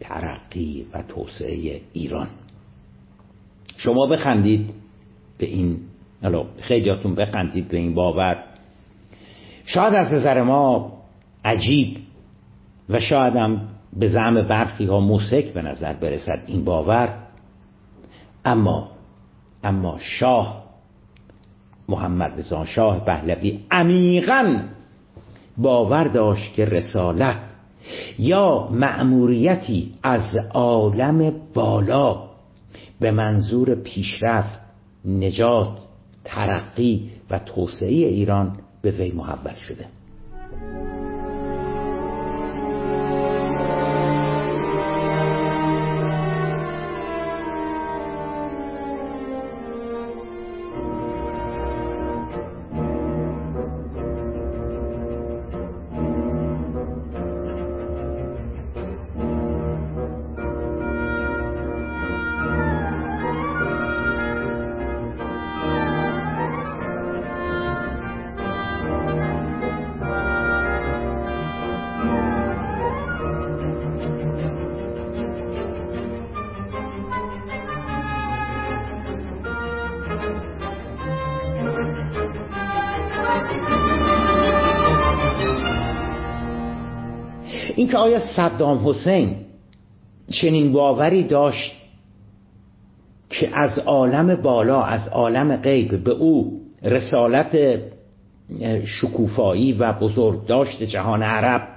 ترقی 0.00 0.86
و 0.92 1.02
توسعه 1.02 1.80
ایران. 1.92 2.28
شما 3.76 4.06
بخندید 4.06 4.74
به 5.38 5.46
این 5.46 5.78
خیلیاتون 6.60 7.14
بخندید 7.14 7.68
به 7.68 7.76
این 7.76 7.94
باور. 7.94 8.49
شاید 9.72 9.94
از 9.94 10.12
نظر 10.12 10.42
ما 10.42 10.92
عجیب 11.44 11.96
و 12.88 13.00
شاید 13.00 13.36
هم 13.36 13.60
به 13.96 14.08
زعم 14.08 14.42
برخی 14.42 14.86
ها 14.86 15.00
موسک 15.00 15.52
به 15.52 15.62
نظر 15.62 15.92
برسد 15.92 16.42
این 16.46 16.64
باور. 16.64 17.14
اما 18.44 18.88
اما 19.64 19.98
شاه 19.98 20.64
محمد 21.88 22.38
رضا 22.38 22.64
شاه 22.64 23.04
پهلوی 23.04 23.60
عمیقا 23.70 24.56
باور 25.56 26.04
داشت 26.04 26.54
که 26.54 26.64
رسالت 26.64 27.40
یا 28.18 28.68
مأموریتی 28.70 29.94
از 30.02 30.36
عالم 30.54 31.32
بالا 31.54 32.22
به 33.00 33.10
منظور 33.10 33.74
پیشرفت 33.74 34.60
نجات 35.04 35.78
ترقی 36.24 37.10
و 37.30 37.38
توسعه 37.38 37.88
ایران 37.88 38.56
به 38.82 38.90
وی 38.90 39.10
محول 39.10 39.54
شده. 39.68 39.86
آیا 88.00 88.18
صدام 88.18 88.88
حسین 88.88 89.36
چنین 90.30 90.72
باوری 90.72 91.22
داشت 91.22 91.72
که 93.30 93.58
از 93.58 93.78
عالم 93.78 94.34
بالا 94.34 94.82
از 94.82 95.08
عالم 95.08 95.56
غیب 95.56 96.04
به 96.04 96.10
او 96.10 96.60
رسالت 96.82 97.78
شکوفایی 98.84 99.72
و 99.72 99.92
بزرگ 99.92 100.46
داشت 100.46 100.82
جهان 100.82 101.22
عرب 101.22 101.68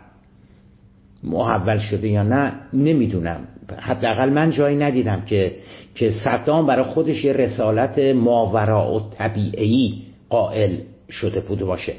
محول 1.23 1.79
شده 1.79 2.07
یا 2.07 2.23
نه 2.23 2.53
نمی‌دونم. 2.73 3.47
حداقل 3.79 4.29
من 4.29 4.51
جایی 4.51 4.77
ندیدم 4.77 5.21
که 5.21 5.55
که 5.95 6.11
صدام 6.11 6.65
برای 6.65 6.85
خودش 6.85 7.25
یه 7.25 7.33
رسالت 7.33 7.99
ماورا 7.99 8.93
و 8.93 8.99
طبیعی 8.99 10.01
قائل 10.29 10.77
شده 11.09 11.39
بوده 11.39 11.65
باشه. 11.65 11.93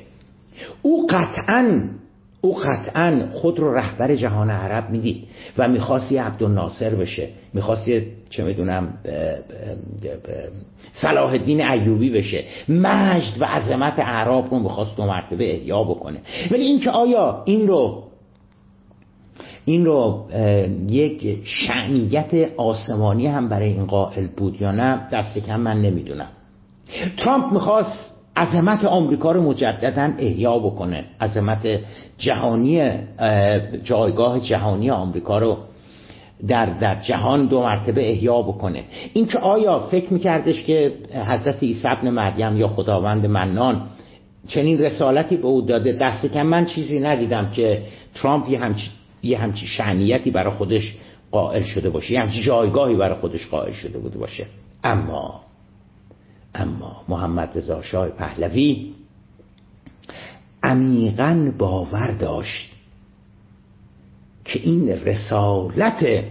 او 0.82 1.06
قطعا 1.10 1.80
او 2.44 2.57
قطعا 2.59 3.28
خود 3.35 3.61
رو 3.61 3.74
رهبر 3.74 4.14
جهان 4.14 4.50
عرب 4.50 4.90
می‌دید 4.90 5.24
و 5.59 5.68
می‌خواست 5.68 6.12
یه 6.12 6.22
عبدالناصر 6.22 6.94
بشه 6.94 7.28
می‌خواست 7.54 7.88
یه 7.88 8.07
چه 8.30 8.44
می‌دونم 8.44 8.88
صلاح 10.92 11.33
الدین 11.33 11.61
ایوبی 11.61 12.11
بشه. 12.11 12.44
مجد 12.68 13.40
و 13.40 13.44
عظمت 13.44 13.98
عرب 13.98 14.50
رو 14.50 14.59
می‌خواست 14.59 14.96
دو 14.96 15.07
مرتبه 15.07 15.54
احیا 15.54 15.85
بکنه. 15.85 16.18
ولی 16.50 16.64
اینکه 16.64 16.90
آیا 16.90 17.42
این 17.44 17.68
رو 17.68 18.02
این 19.64 19.85
رو 19.85 20.26
یک 20.88 21.38
شعنیت 21.44 22.48
آسمانی 22.57 23.26
هم 23.26 23.48
برای 23.48 23.68
این 23.68 23.87
قائل 23.87 24.26
بود 24.26 24.61
یا 24.61 24.72
نه 24.72 25.09
دست 25.12 25.38
کم 25.38 25.61
من 25.61 25.83
نمی‌دونم. 25.83 26.28
ترامپ 27.16 27.52
می‌خواست 27.52 28.13
عظمت 28.37 28.85
آمریکا 28.85 29.33
رو 29.33 29.42
مجددا 29.42 30.12
احیا 30.18 30.59
بکنه. 30.59 31.05
عظمت 31.20 31.81
جهانی 32.18 32.92
جایگاه 33.85 34.40
جهانی 34.40 34.90
آمریکا 34.90 35.38
رو 35.38 35.57
در, 36.49 36.66
در 36.66 36.94
جهان 36.94 37.47
دو 37.47 37.62
مرتبه 37.62 38.11
احیا 38.11 38.42
بکنه. 38.42 38.85
اینکه 39.12 39.38
آیا 39.38 39.79
فکر 39.79 40.12
میکردش 40.12 40.64
که 40.64 40.92
حضرت 41.27 41.62
عیسی 41.62 41.88
ابن 41.88 42.11
مریم 42.11 42.57
یا 42.57 42.68
خداوند 42.68 43.27
منان 43.27 43.83
چنین 44.49 44.79
رسالتی 44.79 45.37
به 45.37 45.47
او 45.47 45.62
داده؟ 45.62 45.99
دست 46.01 46.27
کم 46.27 46.42
من 46.42 46.66
چیزی 46.66 47.01
ندیدم 47.01 47.51
که 47.51 47.83
ترامپ 48.14 48.51
یه 48.51 48.59
همچی, 48.59 48.90
یه 49.23 49.38
همچی 49.38 49.66
شعنیتی 49.66 50.31
برای 50.31 50.55
خودش 50.55 50.94
قائل 51.31 51.62
شده 51.62 51.90
باشه. 51.90 52.12
یه 52.12 52.20
همچی 52.20 52.42
جایگاهی 52.42 52.97
برای 52.97 53.20
خودش 53.20 53.47
قائل 53.47 53.73
شده 53.73 53.99
بوده 53.99 54.18
باشه. 54.18 54.47
اما 54.85 55.40
اما 56.55 57.05
محمد 57.09 57.59
رضا 57.59 57.83
شاه 57.83 58.09
پهلوی 58.09 58.95
عمیقا 60.62 61.53
باور 61.59 62.11
داشت 62.11 62.75
که 64.45 64.61
این 64.61 64.88
رسالت 64.88 66.25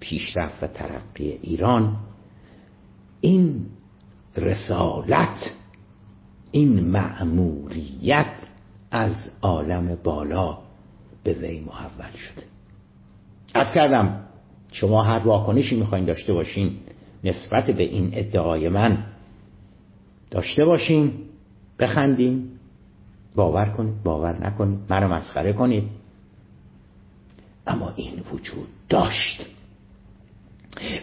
پیشرفت 0.00 0.62
و 0.62 0.66
ترقی 0.66 1.30
ایران 1.42 1.96
این 3.20 3.66
رسالت 4.36 5.50
این 6.50 6.90
مأموریت 6.90 8.34
از 8.90 9.30
عالم 9.42 9.98
بالا 10.04 10.58
به 11.24 11.32
وی 11.32 11.60
محول 11.60 12.10
شده. 12.10 12.42
از 13.54 13.72
کردم 13.74 14.24
شما 14.72 15.02
هر 15.02 15.18
واکنشی 15.18 15.80
می‌خواین 15.80 16.04
داشته 16.04 16.32
باشین 16.32 16.76
نسبت 17.24 17.70
به 17.70 17.82
این 17.82 18.10
ادعای 18.12 18.68
من. 18.68 19.04
داشته 20.30 20.64
باشین 20.64 21.12
بخندیم 21.78 22.50
باور 23.34 23.68
کنید 23.68 24.02
باور 24.02 24.46
نکنید 24.46 24.78
منو 24.88 25.08
مسخره 25.08 25.52
کنید. 25.52 25.84
اما 27.66 27.92
این 27.96 28.22
وجود 28.32 28.66
داشت. 28.88 29.46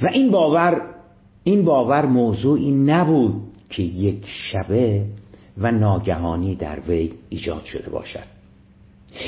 و 0.01 0.07
این 0.07 0.31
باور 0.31 0.81
این 1.43 1.65
باور 1.65 2.05
موضوعی 2.05 2.71
نبود 2.71 3.41
که 3.69 3.83
یک 3.83 4.25
شبه 4.27 5.05
و 5.57 5.71
ناگهانی 5.71 6.55
در 6.55 6.79
وی 6.79 7.13
ایجاد 7.29 7.63
شده 7.63 7.89
باشد. 7.89 8.23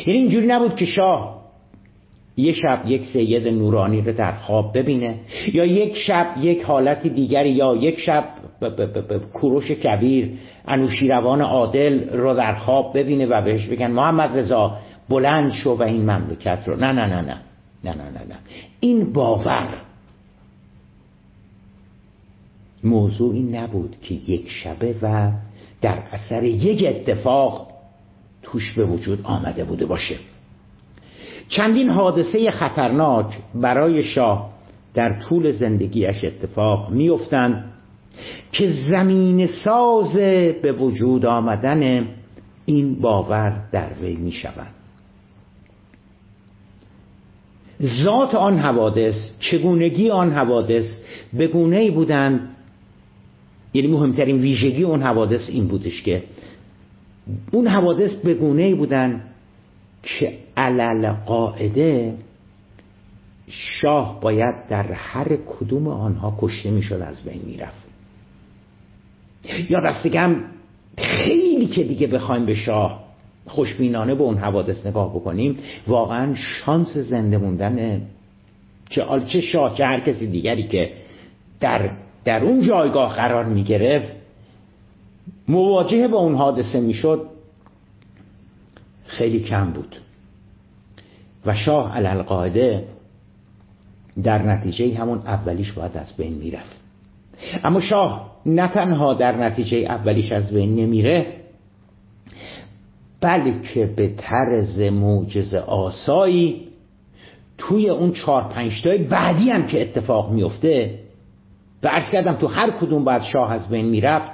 یعنی 0.07 0.19
اینجوری 0.19 0.47
نبود 0.47 0.75
که 0.75 0.85
شاه 0.85 1.46
یه 2.37 2.53
شب 2.53 2.83
یک 2.87 3.05
سید 3.05 3.47
نورانی 3.47 4.01
رو 4.01 4.13
در 4.13 4.31
خواب 4.31 4.77
ببینه 4.77 5.15
یا 5.53 5.65
یک 5.65 5.97
شب 5.97 6.27
یک 6.41 6.61
حالت 6.61 7.07
دیگری 7.07 7.49
یا 7.49 7.75
یک 7.75 7.99
شب 7.99 8.25
کوروش 9.33 9.71
کبیر 9.71 10.31
انوشیروان 10.65 11.41
عادل 11.41 12.09
رو 12.09 12.33
در 12.33 12.55
خواب 12.55 12.97
ببینه 12.97 13.25
و 13.25 13.41
بهش 13.41 13.67
بگن 13.67 13.91
محمد 13.91 14.37
رضا 14.37 14.77
بلند 15.09 15.51
شو 15.51 15.69
و 15.69 15.83
این 15.83 16.01
مملکت 16.01 16.59
رو. 16.65 16.75
نه 16.75 16.91
نه 16.91 17.05
نه 17.05 17.21
نه 17.21 17.41
نه 17.83 17.93
نه 17.93 18.03
نه, 18.03 18.25
نه. 18.29 18.37
این 18.79 19.13
باور. 19.13 19.67
موضوعی 22.83 23.43
نبود 23.43 23.95
که 24.01 24.13
یک 24.13 24.49
شبه 24.49 24.95
و 25.01 25.31
در 25.81 26.03
اثر 26.11 26.43
یک 26.43 26.85
اتفاق 26.87 27.67
توش 28.43 28.73
به 28.73 28.85
وجود 28.85 29.19
آمده 29.23 29.63
بوده 29.63 29.85
باشه. 29.85 30.15
چندین 31.47 31.89
حادثه 31.89 32.51
خطرناک 32.51 33.37
برای 33.55 34.03
شاه 34.03 34.49
در 34.93 35.19
طول 35.19 35.51
زندگیش 35.51 36.23
اتفاق 36.23 36.89
میافتند 36.89 37.73
که 38.51 38.71
زمین 38.89 39.47
ساز 39.47 40.13
به 40.61 40.71
وجود 40.71 41.25
آمدن 41.25 42.07
این 42.65 43.01
باور 43.01 43.61
در 43.71 43.89
وی 44.01 44.15
می 44.15 44.31
شود 44.31 44.67
ذات 47.83 48.35
آن 48.35 48.59
حوادث 48.59 49.15
چگونگی 49.39 50.09
آن 50.09 50.33
حوادث 50.33 50.99
به 51.33 51.47
گونه 51.47 51.91
بودند 51.91 52.49
یعنی 53.73 53.87
مهمترین 53.87 54.37
ویژگی 54.37 54.83
اون 54.83 55.01
حوادث 55.01 55.49
این 55.49 55.67
بودش 55.67 56.01
که 56.01 56.23
اون 57.51 57.67
حوادث 57.67 58.15
به 58.15 58.33
گونه 58.33 58.75
بودن 58.75 59.23
که 60.03 60.33
علل 60.57 61.11
قاعده 61.11 62.13
شاه 63.47 64.21
باید 64.21 64.67
در 64.69 64.91
هر 64.91 65.37
کدوم 65.47 65.87
آنها 65.87 66.37
کشته 66.41 66.71
می‌شد 66.71 67.01
از 67.01 67.23
بین 67.23 67.41
می‌رفت. 67.45 67.87
یا 69.69 69.79
دستگم 69.79 70.35
خیلی 70.97 71.67
که 71.67 71.83
دیگه 71.83 72.07
بخوایم 72.07 72.45
به 72.45 72.53
شاه 72.53 73.03
خوشبینانه 73.47 74.15
به 74.15 74.23
اون 74.23 74.37
حوادث 74.37 74.85
نگاه 74.85 75.15
بکنیم 75.15 75.57
واقعا 75.87 76.35
شانس 76.35 76.97
زنده 76.97 77.37
موندن 77.37 78.01
چه 78.89 79.05
چه 79.27 79.41
شاه 79.41 79.75
چه 79.75 79.85
هر 79.85 79.99
کسی 79.99 80.27
دیگری 80.27 80.67
که 80.67 80.93
در 81.59 81.89
در 82.25 82.43
اون 82.43 82.61
جایگاه 82.61 83.15
قرار 83.15 83.45
می 83.45 83.63
گرفت 83.63 84.13
مواجه 85.47 86.07
با 86.07 86.17
اون 86.17 86.35
حادثه 86.35 86.79
می‌شد 86.79 87.25
خیلی 89.05 89.39
کم 89.39 89.71
بود. 89.71 89.95
و 91.47 91.53
شاه 91.55 91.97
علالقاعده 91.97 92.87
در 94.23 94.41
نتیجه 94.41 94.97
همون 94.97 95.17
اولیش 95.17 95.71
باید 95.71 95.97
از 95.97 96.17
بین 96.17 96.33
می‌رفت. 96.33 96.75
اما 97.63 97.79
شاه 97.79 98.31
نه 98.45 98.67
تنها 98.67 99.13
در 99.13 99.37
نتیجه 99.37 99.77
اولیش 99.77 100.31
از 100.31 100.53
بین 100.53 100.75
نمیره 100.75 101.33
بلکه 103.21 103.85
به 103.85 104.13
طرز 104.17 104.79
موجز 104.79 105.53
آسایی 105.53 106.67
توی 107.57 107.89
اون 107.89 108.11
چهار 108.11 108.43
پنجتای 108.43 108.97
بعدی 108.97 109.49
هم 109.49 109.67
که 109.67 109.81
اتفاق 109.81 110.31
میفته 110.31 110.99
و 111.83 111.87
ارز 111.87 112.11
کردم 112.11 112.33
تو 112.33 112.47
هر 112.47 112.71
کدوم 112.71 113.05
بعد 113.05 113.21
شاه 113.21 113.51
از 113.51 113.69
بین 113.69 113.85
می‌رفت 113.85 114.31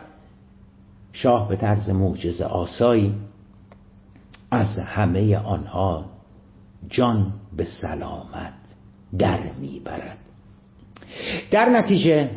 شاه 1.13 1.49
به 1.49 1.55
طرز 1.55 1.89
معجز 1.89 2.41
آسایی 2.41 3.13
از 4.51 4.79
همه 4.79 5.37
آنها 5.37 6.12
جان 6.89 7.33
به 7.57 7.65
سلامت 7.81 8.53
در 9.17 9.39
می‌برد. 9.53 10.17
در 11.51 11.69
نتیجه 11.69 12.29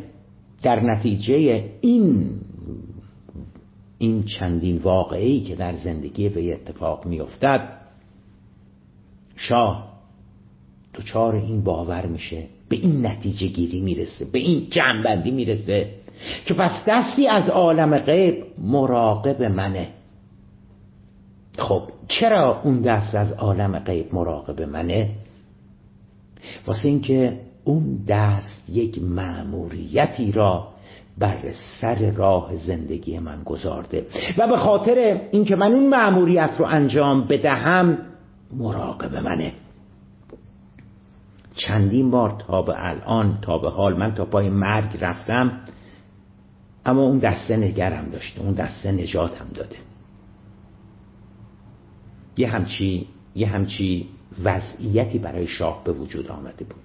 در 0.63 0.79
نتیجه 0.79 1.65
این 1.81 2.29
این 3.97 4.23
چندین 4.23 4.77
واقعی 4.77 5.41
که 5.41 5.55
در 5.55 5.75
زندگی 5.75 6.29
به 6.29 6.53
اتفاق 6.53 7.05
میافتد 7.05 7.77
شاه 9.35 9.87
دچار 10.93 11.35
این 11.35 11.63
باور 11.63 12.05
میشه 12.05 12.43
به 12.69 12.75
این 12.75 13.05
نتیجه 13.05 13.47
گیری 13.47 13.81
می‌رسه 13.81 14.25
به 14.31 14.39
این 14.39 14.67
جنبندی 14.69 15.31
می‌رسه 15.31 15.93
که 16.45 16.53
پس 16.53 16.71
دستی 16.87 17.27
از 17.27 17.49
عالم 17.49 17.97
غیب 17.97 18.43
مراقب 18.57 19.43
منه. 19.43 19.87
خب 21.57 21.83
چرا 22.07 22.61
اون 22.63 22.81
دست 22.81 23.15
از 23.15 23.31
عالم 23.31 23.79
غیب 23.79 24.15
مراقب 24.15 24.61
منه؟ 24.61 25.09
واسه 26.67 26.87
اینکه 26.87 27.39
اون 27.63 28.03
دست 28.07 28.69
یک 28.69 29.01
معموریتی 29.01 30.31
را 30.31 30.67
بر 31.17 31.37
سر 31.81 32.11
راه 32.11 32.55
زندگی 32.55 33.19
من 33.19 33.43
گذارده 33.43 34.05
و 34.37 34.47
به 34.47 34.57
خاطر 34.57 35.21
اینکه 35.31 35.55
من 35.55 35.73
اون 35.73 35.89
معموریت 35.89 36.49
رو 36.57 36.65
انجام 36.65 37.27
بدهم 37.27 37.97
مراقب 38.53 39.15
منه. 39.15 39.53
چندین 41.55 42.11
بار 42.11 42.43
تا 42.47 42.61
به 42.61 42.73
الان 42.77 43.37
تا 43.41 43.57
به 43.57 43.69
حال 43.69 43.97
من 43.97 44.13
تا 44.13 44.25
پای 44.25 44.49
مرگ 44.49 44.97
رفتم 45.01 45.51
اما 46.85 47.01
اون 47.01 47.17
دسته 47.17 47.57
نگرم 47.57 48.09
داشته 48.09 48.41
اون 48.41 48.53
دسته 48.53 48.91
نجاتم 48.91 49.47
داده. 49.53 49.86
یه 52.37 52.47
همچی 52.47 53.07
یه 53.35 53.47
همچی 53.47 54.07
وضعیتی 54.43 55.19
برای 55.19 55.47
شاه 55.47 55.83
به 55.83 55.91
وجود 55.91 56.27
آمده 56.27 56.65
بود 56.65 56.83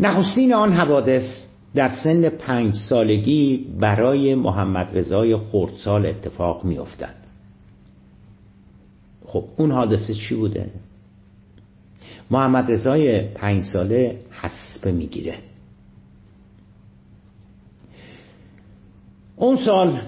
نخستین 0.00 0.54
آن 0.54 0.72
حوادث 0.72 1.46
در 1.74 1.88
سن 1.88 2.28
پنج 2.28 2.74
سالگی 2.74 3.66
برای 3.80 4.34
محمد 4.34 4.98
رضای 4.98 5.36
خردسال 5.36 6.06
اتفاق 6.06 6.64
می 6.64 6.78
افتد. 6.78 7.14
خب 9.26 9.44
اون 9.56 9.70
حادثه 9.70 10.14
چی 10.14 10.34
بوده؟ 10.34 10.70
محمد 12.30 12.72
رضای 12.72 13.28
پنج 13.28 13.64
ساله 13.64 14.20
حسبه 14.30 14.92
می‌گیره 14.92 15.38
اون 19.36 19.56
سال 19.56 20.00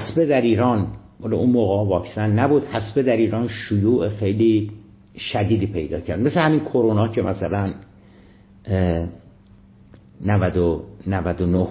حسبه 0.00 0.26
در 0.26 0.40
ایران. 0.40 0.86
ولی 1.20 1.34
اون 1.34 1.50
موقع 1.50 1.90
واکسن 1.90 2.38
نبود. 2.38 2.64
حسبه 2.64 3.02
در 3.02 3.16
ایران 3.16 3.48
شیوع 3.48 4.08
خیلی 4.08 4.70
شدیدی 5.16 5.66
پیدا 5.66 6.00
کرد. 6.00 6.20
مثل 6.20 6.40
همین 6.40 6.60
کرونا 6.60 7.08
که 7.08 7.22
مثلا 7.22 7.74
90 10.20 10.82
99 11.06 11.68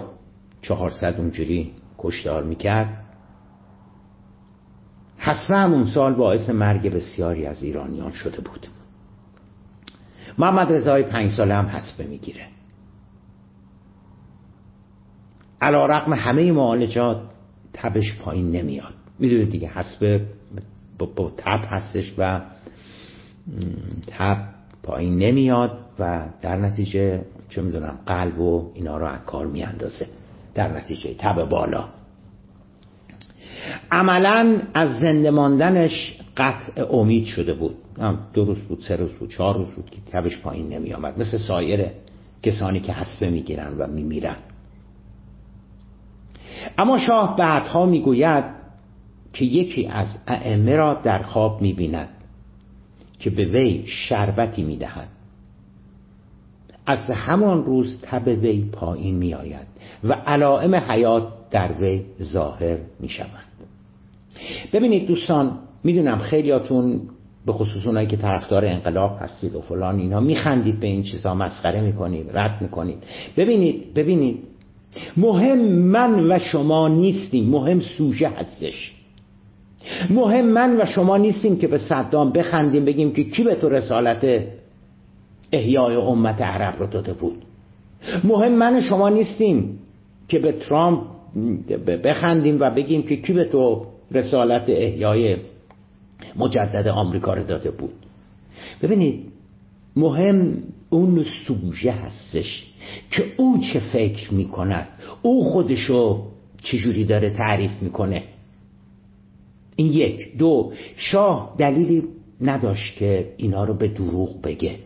400 0.62 1.14
اونجوری 1.18 1.72
کشتار 1.98 2.42
می‌کرد. 2.42 3.04
حسبه 5.18 5.56
همون 5.56 5.86
سال 5.86 6.14
باعث 6.14 6.50
مرگ 6.50 6.92
بسیاری 6.92 7.46
از 7.46 7.62
ایرانیان 7.62 8.12
شده 8.12 8.40
بود. 8.40 8.66
محمد 10.38 10.72
رضای 10.72 11.02
پنج 11.02 11.30
ساله 11.30 11.54
هم 11.54 11.66
حسبه 11.66 12.06
می‌گیره. 12.06 12.46
علا 15.60 15.86
رقم 15.86 16.12
همه 16.12 16.52
معالجات 16.52 17.20
تبش 17.72 18.18
پایین 18.18 18.50
نمیاد. 18.50 18.94
می‌دونید 19.18 19.50
دیگه 19.50 19.68
حسب 19.68 20.20
با, 20.98 21.32
تب 21.36 21.60
هستش 21.64 22.14
و 22.18 22.40
تب 24.06 24.44
پایین 24.82 25.18
نمیاد 25.18 25.78
و 25.98 26.28
در 26.42 26.56
نتیجه 26.56 27.24
چه 27.48 27.62
می‌دونم 27.62 27.98
قلب 28.06 28.38
و 28.40 28.72
اینا 28.74 28.96
رو 28.96 29.06
از 29.06 29.20
کار 29.26 29.46
میاندازه. 29.46 30.06
در 30.54 30.76
نتیجه 30.76 31.14
تب 31.14 31.48
بالا. 31.48 31.88
عملا 33.90 34.62
از 34.74 35.00
زنده 35.00 35.30
ماندنش 35.30 36.18
قطع 36.36 36.94
امید 36.94 37.24
شده 37.24 37.54
بود. 37.54 37.76
دو 38.32 38.44
روز 38.44 38.58
بود 38.58 38.80
سه 38.88 38.96
روز 38.96 39.12
بود 39.12 39.30
چهار 39.30 39.56
روز 39.56 39.68
بود 39.68 39.90
که 39.90 39.98
تبش 40.12 40.38
پایین 40.42 40.68
نمی 40.68 40.92
آمد 40.94 41.18
مثل 41.18 41.38
سایر 41.38 41.86
کسانی 42.42 42.80
که 42.80 42.92
حسبه 42.92 43.30
می‌گیرن 43.30 43.74
و 43.78 43.86
میمیرن. 43.86 44.36
اما 46.78 46.98
شاه 46.98 47.36
بعدها 47.36 47.86
می‌گوید 47.86 48.44
که 49.32 49.44
یکی 49.44 49.86
از 49.86 50.06
ائمه 50.28 50.76
را 50.76 50.94
در 50.94 51.22
خواب 51.22 51.62
می‌بیند 51.62 52.08
که 53.18 53.30
به 53.30 53.44
وی 53.44 53.84
شربتی 53.86 54.62
می‌دهد. 54.62 55.08
از 56.86 57.10
همان 57.10 57.64
روز 57.64 58.00
تب 58.02 58.26
وی 58.26 58.64
پایین 58.72 59.16
میآید 59.16 59.66
و 60.04 60.12
علائم 60.12 60.74
حیات 60.74 61.28
در 61.50 61.72
وی 61.72 62.02
ظاهر 62.22 62.78
می‌شوند. 63.00 63.44
ببینید 64.72 65.06
دوستان 65.06 65.58
می‌دونم 65.84 66.18
خیلیاتون 66.18 67.00
به 67.46 67.52
خصوص 67.52 67.86
اونایی 67.86 68.06
که 68.06 68.16
طرفدار 68.16 68.64
انقلاب 68.64 69.18
هستید 69.20 69.54
و 69.54 69.60
فلان 69.60 69.98
اینا 69.98 70.20
میخندید 70.20 70.80
به 70.80 70.86
این 70.86 71.02
چیزا 71.02 71.34
مسخره 71.34 71.80
می‌کنید 71.80 72.30
رد 72.32 72.62
می‌کنید. 72.62 72.98
ببینید 73.36 73.94
ببینید 73.94 74.42
مهم 75.16 75.58
من 75.68 76.30
و 76.30 76.38
شما 76.38 76.88
نیستیم 76.88 77.50
مهم 77.50 77.80
سوژه 77.80 78.28
هستش. 78.28 78.92
مهم 80.10 80.46
من 80.46 80.80
و 80.80 80.86
شما 80.86 81.16
نیستیم 81.16 81.58
که 81.58 81.66
به 81.66 81.78
صدام 81.78 82.32
بخندیم 82.32 82.84
بگیم 82.84 83.12
که 83.12 83.24
کی 83.24 83.42
به 83.42 83.54
تو 83.54 83.68
رسالت 83.68 84.44
احیای 85.52 85.96
امت 85.96 86.42
عرب 86.42 86.78
رو 86.78 86.86
داده 86.86 87.12
بود. 87.12 87.42
مهم 88.24 88.52
من 88.52 88.80
شما 88.80 89.08
نیستیم 89.08 89.78
که 90.28 90.38
به 90.38 90.52
ترامپ 90.52 91.02
بخندیم 92.04 92.56
و 92.60 92.70
بگیم 92.70 93.02
که 93.02 93.16
کی 93.16 93.32
به 93.32 93.44
تو 93.44 93.86
رسالت 94.10 94.64
احیای 94.68 95.36
مجدد 96.36 96.88
آمریکا 96.88 97.34
رو 97.34 97.42
داده 97.42 97.70
بود. 97.70 97.94
ببینید 98.82 99.24
مهم 99.96 100.56
اون 100.90 101.24
سوژه 101.46 101.92
هستش. 101.92 102.69
که 103.10 103.22
او 103.36 103.58
چه 103.72 103.80
فکر 103.80 104.34
می‌کند. 104.34 104.88
او 105.22 105.44
خودشو 105.44 106.26
چجوری 106.62 107.04
داره 107.04 107.30
تعریف 107.30 107.82
می‌کنه. 107.82 108.22
این 109.76 109.92
یک. 109.92 110.36
دو 110.38 110.72
شاه 110.96 111.54
دلیلی 111.58 112.02
نداشت 112.40 112.96
که 112.96 113.26
اینا 113.36 113.64
رو 113.64 113.74
به 113.74 113.88
دروغ 113.88 114.42
بگه. 114.42 114.76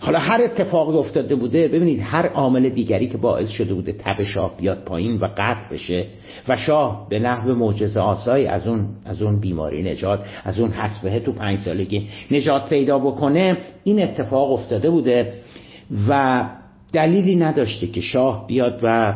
حالا 0.00 0.18
هر 0.18 0.42
اتفاقی 0.42 0.98
افتاده 0.98 1.34
بوده 1.34 1.68
ببینید 1.68 2.00
هر 2.02 2.26
عامل 2.26 2.68
دیگری 2.68 3.08
که 3.08 3.18
باعث 3.18 3.48
شده 3.48 3.74
بوده 3.74 3.92
تب 3.92 4.22
شاه 4.22 4.56
بیاد 4.56 4.84
پایین 4.84 5.16
و 5.16 5.28
قطع 5.36 5.68
بشه 5.72 6.06
و 6.48 6.56
شاه 6.56 7.06
به 7.10 7.18
نحو 7.18 7.54
معجزه 7.54 8.00
آسایی 8.00 8.46
از 8.46 8.66
اون 8.66 8.86
از 9.04 9.22
اون 9.22 9.40
بیماری 9.40 9.82
نجات 9.82 10.20
از 10.44 10.60
اون 10.60 10.70
حسبه 10.70 11.20
تو 11.20 11.32
پنج 11.32 11.58
سالگی 11.58 12.08
نجات 12.30 12.68
پیدا 12.68 12.98
بکنه 12.98 13.56
این 13.84 14.02
اتفاق 14.02 14.52
افتاده 14.52 14.90
بوده 14.90 15.32
و 16.08 16.44
دلیلی 16.92 17.36
نداشته 17.36 17.86
که 17.86 18.00
شاه 18.00 18.46
بیاد 18.46 18.80
و 18.82 19.14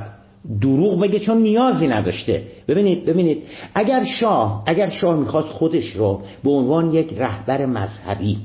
دروغ 0.61 1.01
بگه 1.01 1.19
چون 1.19 1.37
نیازی 1.37 1.89
نداشته. 1.89 2.43
ببینید 2.69 3.05
ببینید 3.05 3.43
اگر 3.75 4.05
شاه 4.05 4.63
اگر 4.67 4.91
شاه 4.91 5.19
می‌خواست 5.19 5.49
خودش 5.49 5.87
رو 5.87 6.23
به 6.45 6.51
عنوان 6.51 6.93
یک 6.93 7.15
رهبر 7.19 7.67
مذهبی 7.67 8.39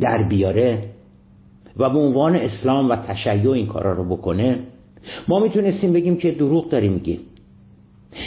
در 0.00 0.22
بیاره 0.28 0.78
و 1.76 1.90
به 1.90 1.98
عنوان 1.98 2.36
اسلام 2.36 2.88
و 2.88 2.96
تشیع 2.96 3.50
این 3.50 3.66
کارا 3.66 3.92
رو 3.92 4.16
بکنه 4.16 4.58
ما 5.28 5.40
می‌تونستیم 5.40 5.92
بگیم 5.92 6.16
که 6.16 6.30
دروغ 6.30 6.68
داری 6.70 6.88
میگی 6.88 7.20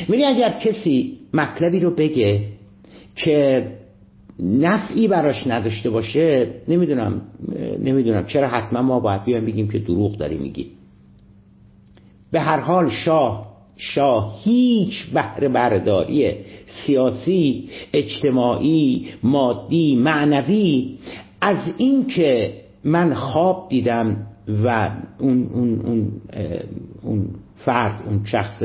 میگه 0.08 0.28
اگر 0.28 0.60
کسی 0.60 1.20
مطلبی 1.34 1.80
رو 1.80 1.96
بگه 1.96 2.42
که 3.16 3.68
نفعی 4.40 5.08
براش 5.08 5.48
نداشته 5.48 5.90
باشه 5.90 6.48
نمی‌دونم 6.68 7.22
نمی‌دونم. 7.84 8.26
چرا 8.26 8.48
حتما 8.48 8.82
ما 8.82 9.00
باید 9.00 9.24
بیایم 9.24 9.46
بگیم 9.46 9.68
که 9.68 9.80
دروغ 9.80 10.18
داری 10.18 10.38
میگی؟ 10.38 10.68
به 12.32 12.42
هر 12.42 12.60
حال 12.60 12.90
شاه 12.90 13.48
شاه 13.78 14.42
هیچ 14.44 15.14
بهره 15.14 15.50
برداری 15.50 16.32
سیاسی 16.66 17.70
اجتماعی 17.94 19.08
مادی 19.24 19.96
معنوی. 19.96 20.98
از 21.42 21.58
اینکه 21.78 22.54
من 22.84 23.14
خواب 23.14 23.66
دیدم 23.70 24.28
و 24.64 24.92
اون, 25.20 25.50
اون, 25.54 25.82
اون, 25.82 26.12
اون 27.04 27.30
فرد 27.58 28.04
اون 28.08 28.22
شخص 28.26 28.64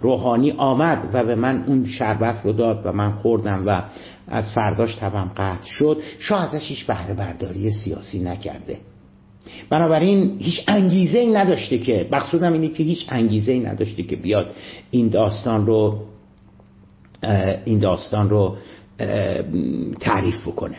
روحانی 0.00 0.50
آمد 0.50 1.08
و 1.12 1.24
به 1.24 1.34
من 1.34 1.64
اون 1.66 1.84
شربت 1.84 2.36
رو 2.44 2.52
داد 2.52 2.82
و 2.84 2.92
من 2.92 3.12
خوردم 3.12 3.62
و 3.66 3.82
از 4.28 4.52
فرداش 4.52 4.94
تبم 4.94 5.30
قطع 5.36 5.64
شد. 5.64 6.02
شاه 6.18 6.42
ازش 6.44 6.68
هیچ 6.68 6.86
بهره 6.86 7.14
برداری 7.14 7.70
سیاسی 7.70 8.18
نکرده. 8.18 8.78
بنابراین 9.70 10.36
هیچ 10.38 10.64
انگیزه 10.68 11.18
ای 11.18 11.32
نداشته 11.32 11.78
که 11.78 12.08
مقصودم 12.12 12.52
اینه 12.52 12.68
که 12.68 12.82
هیچ 12.82 13.06
انگیزه 13.08 13.52
ای 13.52 13.60
نداشته 13.60 14.02
که 14.02 14.16
بیاد 14.16 14.54
این 14.90 15.08
داستان 15.08 15.66
رو 15.66 15.98
این 17.64 17.78
داستان 17.78 18.30
رو 18.30 18.56
تعریف 20.00 20.48
بکنه. 20.48 20.76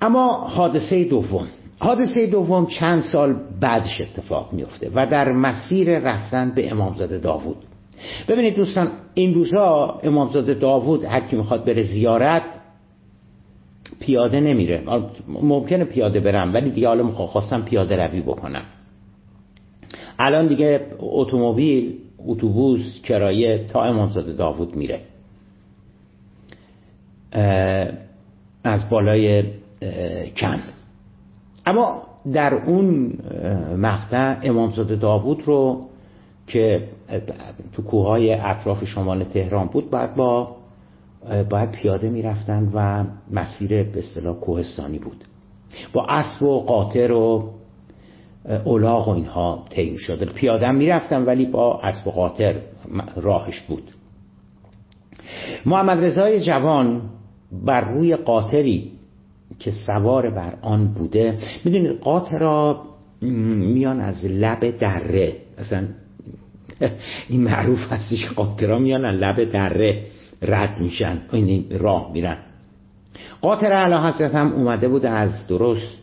اما 0.00 0.32
حادثه 0.32 1.04
دوم. 1.04 1.48
حادثه 1.78 2.26
دوم 2.26 2.66
چند 2.66 3.02
سال 3.02 3.36
بعدش 3.60 4.00
اتفاق 4.00 4.52
میفته 4.52 4.90
و 4.94 5.06
در 5.06 5.32
مسیر 5.32 5.98
رفتن 5.98 6.50
به 6.50 6.70
امامزاده 6.70 7.18
داوود. 7.18 7.56
ببینید 8.28 8.56
دوستان 8.56 8.88
این 9.14 9.34
روزها 9.34 10.00
امامزاده 10.02 10.54
داوود 10.54 11.04
هر 11.04 11.20
کی 11.20 11.36
می‌خواد 11.36 11.64
بره 11.64 11.82
زیارت 11.82 12.42
پیاده 14.00 14.40
نمیره. 14.40 14.82
ممکنه 15.28 15.84
پیاده 15.84 16.20
برم 16.20 16.54
ولی 16.54 16.70
دیگه 16.70 16.88
حالا 16.88 17.06
خواستم 17.06 17.62
پیاده 17.62 18.06
روی 18.06 18.20
بکنم. 18.20 18.62
الان 20.18 20.46
دیگه 20.46 20.86
اتومبیل 20.98 21.98
اتوبوس 22.26 23.00
کرایه 23.02 23.64
تا 23.64 23.84
امامزاده 23.84 24.32
داوود 24.32 24.76
میره. 24.76 25.00
از 28.64 28.90
بالای 28.90 29.44
کن 30.36 30.60
اما 31.66 32.02
در 32.32 32.54
اون 32.54 33.12
مقطع 33.78 34.36
امامزاده 34.42 34.96
داوود 34.96 35.42
رو 35.44 35.86
که 36.46 36.88
تو 37.72 37.82
کوههای 37.82 38.32
اطراف 38.32 38.84
شمال 38.84 39.24
تهران 39.24 39.66
بود 39.66 39.90
بعد 39.90 40.16
با 40.16 40.56
باید 41.50 41.70
پیاده 41.70 42.08
می‌رفتن 42.10 42.70
و 42.74 43.04
مسیر 43.30 43.82
به 43.82 43.98
اصطلاح 43.98 44.36
کوهستانی 44.36 44.98
بود. 44.98 45.24
با 45.92 46.06
اسب 46.06 46.42
و 46.42 46.60
قاطر 46.60 47.12
و 47.12 47.52
اولاغ 48.64 49.08
و 49.08 49.10
اینها 49.10 49.64
طی 49.70 49.96
شده 49.98 50.26
پیاده 50.26 50.70
می‌رفتن 50.70 51.24
ولی 51.24 51.46
با 51.46 51.80
اسب 51.80 52.08
و 52.08 52.10
قاطر 52.10 52.56
راهش 53.16 53.60
بود. 53.60 53.90
محمد 55.66 56.04
رضای 56.04 56.40
جوان 56.40 57.02
بر 57.64 57.80
روی 57.80 58.16
قاطری 58.16 58.92
که 59.58 59.70
سوار 59.86 60.30
بر 60.30 60.54
آن 60.62 60.86
بوده 60.86 61.38
می‌دونید 61.64 62.00
قاطرا 62.00 62.82
میان 63.22 64.00
از 64.00 64.24
لب 64.24 64.78
دره 64.78 65.36
اصلا 65.58 65.88
این 67.28 67.40
معروف 67.40 67.92
هستش 67.92 68.28
قاطرا 68.36 68.78
میان 68.78 69.06
لب 69.06 69.52
دره 69.52 70.02
رد 70.42 70.80
میشن. 70.80 71.18
این 71.32 71.64
راه 71.70 72.10
میرن. 72.12 72.36
قاطر 73.40 73.66
علا 73.66 74.08
حضرت 74.08 74.34
هم 74.34 74.52
اومده 74.52 74.88
بوده 74.88 75.08
از 75.10 75.46
درست 75.46 75.98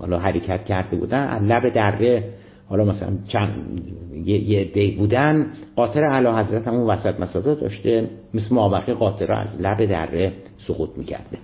حالا 0.00 0.18
حرکت 0.18 0.64
کرده 0.64 0.96
بودن. 0.96 1.26
از 1.26 1.42
لب 1.42 1.72
دره 1.72 2.24
حالا 2.68 2.84
مثلا 2.84 3.18
چند 3.28 3.80
یه, 4.24 4.64
دی 4.64 4.90
بودن. 4.90 5.46
قاطر 5.76 6.04
علا 6.04 6.38
حضرت 6.38 6.68
هم 6.68 6.74
اون 6.74 6.90
وسط 6.90 7.20
مسادا 7.20 7.54
داشته. 7.54 8.08
مثل 8.34 8.54
مابقی 8.54 8.92
قاطر 8.92 9.32
از 9.32 9.60
لب 9.60 9.84
دره 9.84 10.32
سقوط 10.66 10.90
می‌کرده. 10.96 11.38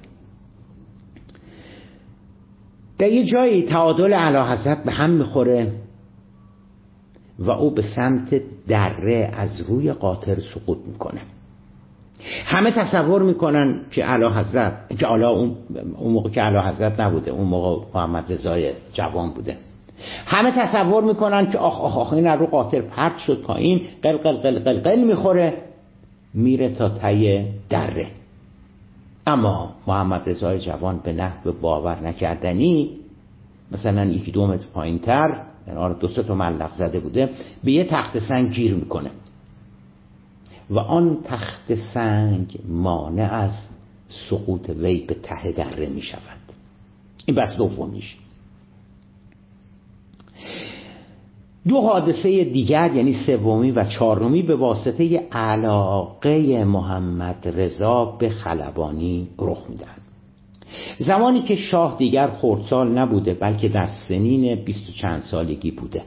در 2.98 3.08
یه 3.08 3.24
جایی 3.24 3.62
تعادل 3.62 4.12
علا 4.12 4.52
حضرت 4.52 4.84
به 4.84 4.92
هم 4.92 5.10
می‌خوره. 5.10 5.72
و 7.38 7.50
او 7.50 7.70
به 7.70 7.82
سمت 7.82 8.42
دره 8.68 9.30
از 9.32 9.60
روی 9.60 9.92
قاطر 9.92 10.34
سقوط 10.34 10.78
می‌کنه. 10.86 11.20
همه 12.44 12.70
تصور 12.70 13.22
می‌کنن 13.22 13.80
که 13.90 14.04
علا 14.04 14.30
حضرت 14.30 14.72
که 14.98 15.06
حالا 15.06 15.30
اون, 15.30 15.56
موقع 16.02 16.30
که 16.30 16.40
علا 16.40 16.62
حضرت 16.62 17.00
نبوده 17.00 17.30
اون 17.30 17.46
موقع 17.46 17.84
محمد 17.94 18.32
رضای 18.32 18.72
جوان 18.92 19.30
بوده. 19.30 19.56
همه 20.26 20.52
تصور 20.56 21.04
می‌کنن 21.04 21.50
که 21.50 21.58
آخ 21.58 21.80
آخ 21.80 21.96
آخ 21.96 22.12
این 22.12 22.26
رو 22.26 22.46
قاطر 22.46 22.80
پرت 22.80 23.18
شد 23.18 23.42
پایین 23.42 23.80
قل 24.02 24.16
قل 24.16 24.36
قل 24.36 24.58
قل 24.58 24.80
قل 24.80 25.04
می‌خوره 25.04 25.54
میره 26.34 26.68
تا 26.68 26.88
تی 26.88 27.44
دره. 27.68 28.06
اما 29.26 29.74
محمد 29.86 30.28
رضای 30.28 30.58
جوان 30.58 31.00
به 31.04 31.12
نحو 31.12 31.52
باور 31.52 32.00
نکردنی 32.00 32.90
مثلا 33.72 34.04
یکی 34.04 34.30
دو 34.30 34.46
متر 34.46 34.66
پایین 34.74 34.98
تر 34.98 35.40
یعنی 35.68 35.94
دو 36.00 36.08
سه 36.08 36.22
تا 36.22 36.34
ملق 36.34 36.72
زده 36.72 37.00
بوده 37.00 37.30
به 37.64 37.72
یه 37.72 37.84
تخت 37.84 38.18
سنگ 38.18 38.52
گیر 38.52 38.74
می‌کنه. 38.74 39.10
و 40.70 40.78
آن 40.78 41.18
تخت 41.24 41.74
سنگ 41.74 42.58
مانع 42.68 43.32
از 43.32 43.50
سقوط 44.08 44.70
وی 44.70 45.00
به 45.00 45.14
ته 45.14 45.52
دره 45.52 45.86
می 45.86 46.02
شود 46.02 46.38
این 47.26 47.36
بس 47.36 47.56
دومیش. 47.56 48.16
دو 51.68 51.80
حادثه 51.80 52.44
دیگر 52.44 52.94
یعنی 52.94 53.12
سومی 53.12 53.70
و 53.70 53.84
چهارمی 53.84 54.42
به 54.42 54.56
واسطه 54.56 55.16
علاقه 55.32 56.64
محمد 56.64 57.48
رضا 57.56 58.04
به 58.04 58.28
خلبانی 58.28 59.28
رخ 59.38 59.58
میدن 59.68 60.07
زمانی 60.98 61.42
که 61.42 61.56
شاه 61.56 61.96
دیگر 61.98 62.26
خردسال 62.26 62.88
نبوده 62.98 63.34
بلکه 63.34 63.68
در 63.68 63.86
سنین 64.08 64.54
بیست 64.54 64.88
و 64.88 64.92
چند 64.92 65.20
سالگی 65.20 65.70
بوده. 65.70 66.02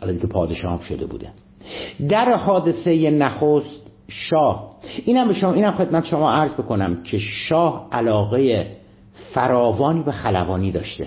حالا 0.00 0.12
دیگه 0.12 0.26
پادشاه 0.26 0.82
شده 0.82 1.06
بوده. 1.06 1.28
در 2.08 2.36
حادثه 2.36 3.10
نخست 3.10 3.82
شاه. 4.08 4.70
اینم 5.04 5.28
به 5.28 5.34
شما 5.34 5.52
اینم 5.52 5.72
خدمت 5.72 6.04
شما 6.04 6.32
عرض 6.32 6.52
بکنم 6.52 7.02
که 7.02 7.18
شاه 7.18 7.88
علاقه 7.92 8.66
فراوانی 9.34 10.02
به 10.02 10.12
خلبانی 10.12 10.72
داشته. 10.72 11.06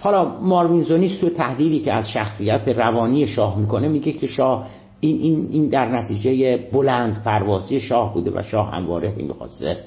حالا 0.00 0.40
ماروین 0.40 1.08
تو 1.20 1.28
تحلیلی 1.28 1.80
که 1.80 1.92
از 1.92 2.10
شخصیت 2.10 2.68
روانی 2.68 3.26
شاه 3.26 3.58
می‌کنه 3.58 3.88
میگه 3.88 4.12
که 4.12 4.26
شاه 4.26 4.66
این, 5.00 5.20
این, 5.20 5.48
این 5.50 5.68
در 5.68 5.88
نتیجه 5.88 6.56
بلند 6.72 7.22
پروازی 7.22 7.80
شاه 7.80 8.14
بوده 8.14 8.30
و 8.30 8.42
شاه 8.42 8.70
همواره 8.70 9.14
می‌خواسته 9.16 9.78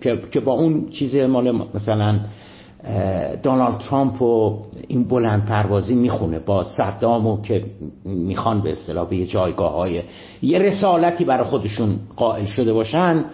که, 0.00 0.18
که 0.30 0.40
با 0.40 0.52
اون 0.52 0.88
چیز 0.90 1.16
مال 1.16 1.50
مثلا 1.74 2.20
دونالد 3.42 3.78
ترامپ 3.78 4.22
و 4.22 4.62
این 4.88 5.04
بلند 5.04 5.44
پروازی 5.44 5.94
می‌خونه 5.94 6.38
با 6.38 6.64
صدامو 6.64 7.42
که 7.42 7.64
می‌خوان 8.04 8.60
به 8.60 8.72
اصطلاح 8.72 9.08
به 9.08 9.16
یه 9.16 9.26
جایگاه 9.26 9.72
های 9.72 10.02
یه 10.42 10.58
رسالتی 10.58 11.24
برای 11.24 11.44
خودشون 11.44 11.98
قائل 12.16 12.44
شده 12.44 12.72
باشن. 12.72 13.24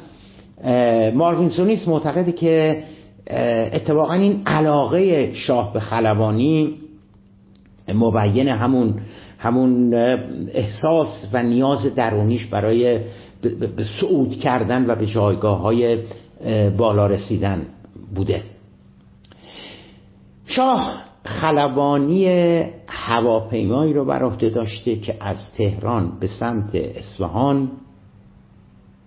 ماروین 1.14 1.48
سونیس 1.48 1.88
معتقده 1.88 2.33
که 2.33 2.83
اتفاقا 3.72 4.14
این 4.14 4.42
علاقه 4.46 5.35
شاه 5.35 5.72
به 5.72 5.81
خلبانی 5.81 6.74
مبین 7.88 8.48
همون 8.48 8.94
همون 9.38 9.94
احساس 10.52 11.28
و 11.33 11.42
نیاز 11.42 11.94
درونیش 11.94 12.46
برای 12.46 12.98
به 13.76 13.85
صعود 14.00 14.37
کردن 14.37 14.90
و 14.90 14.94
به 14.94 15.07
جایگاه 15.07 15.61
های 15.61 15.98
بالا 16.76 17.07
رسیدن 17.07 17.66
بوده. 18.14 18.42
شاه 20.46 21.02
خلبانی 21.24 22.26
هواپیمایی 22.88 23.92
رو 23.92 24.05
بر 24.05 24.22
عهده 24.22 24.50
داشته 24.50 24.96
که 24.96 25.16
از 25.20 25.52
تهران 25.57 26.12
به 26.20 26.26
سمت 26.26 26.74
اصفهان 26.74 27.70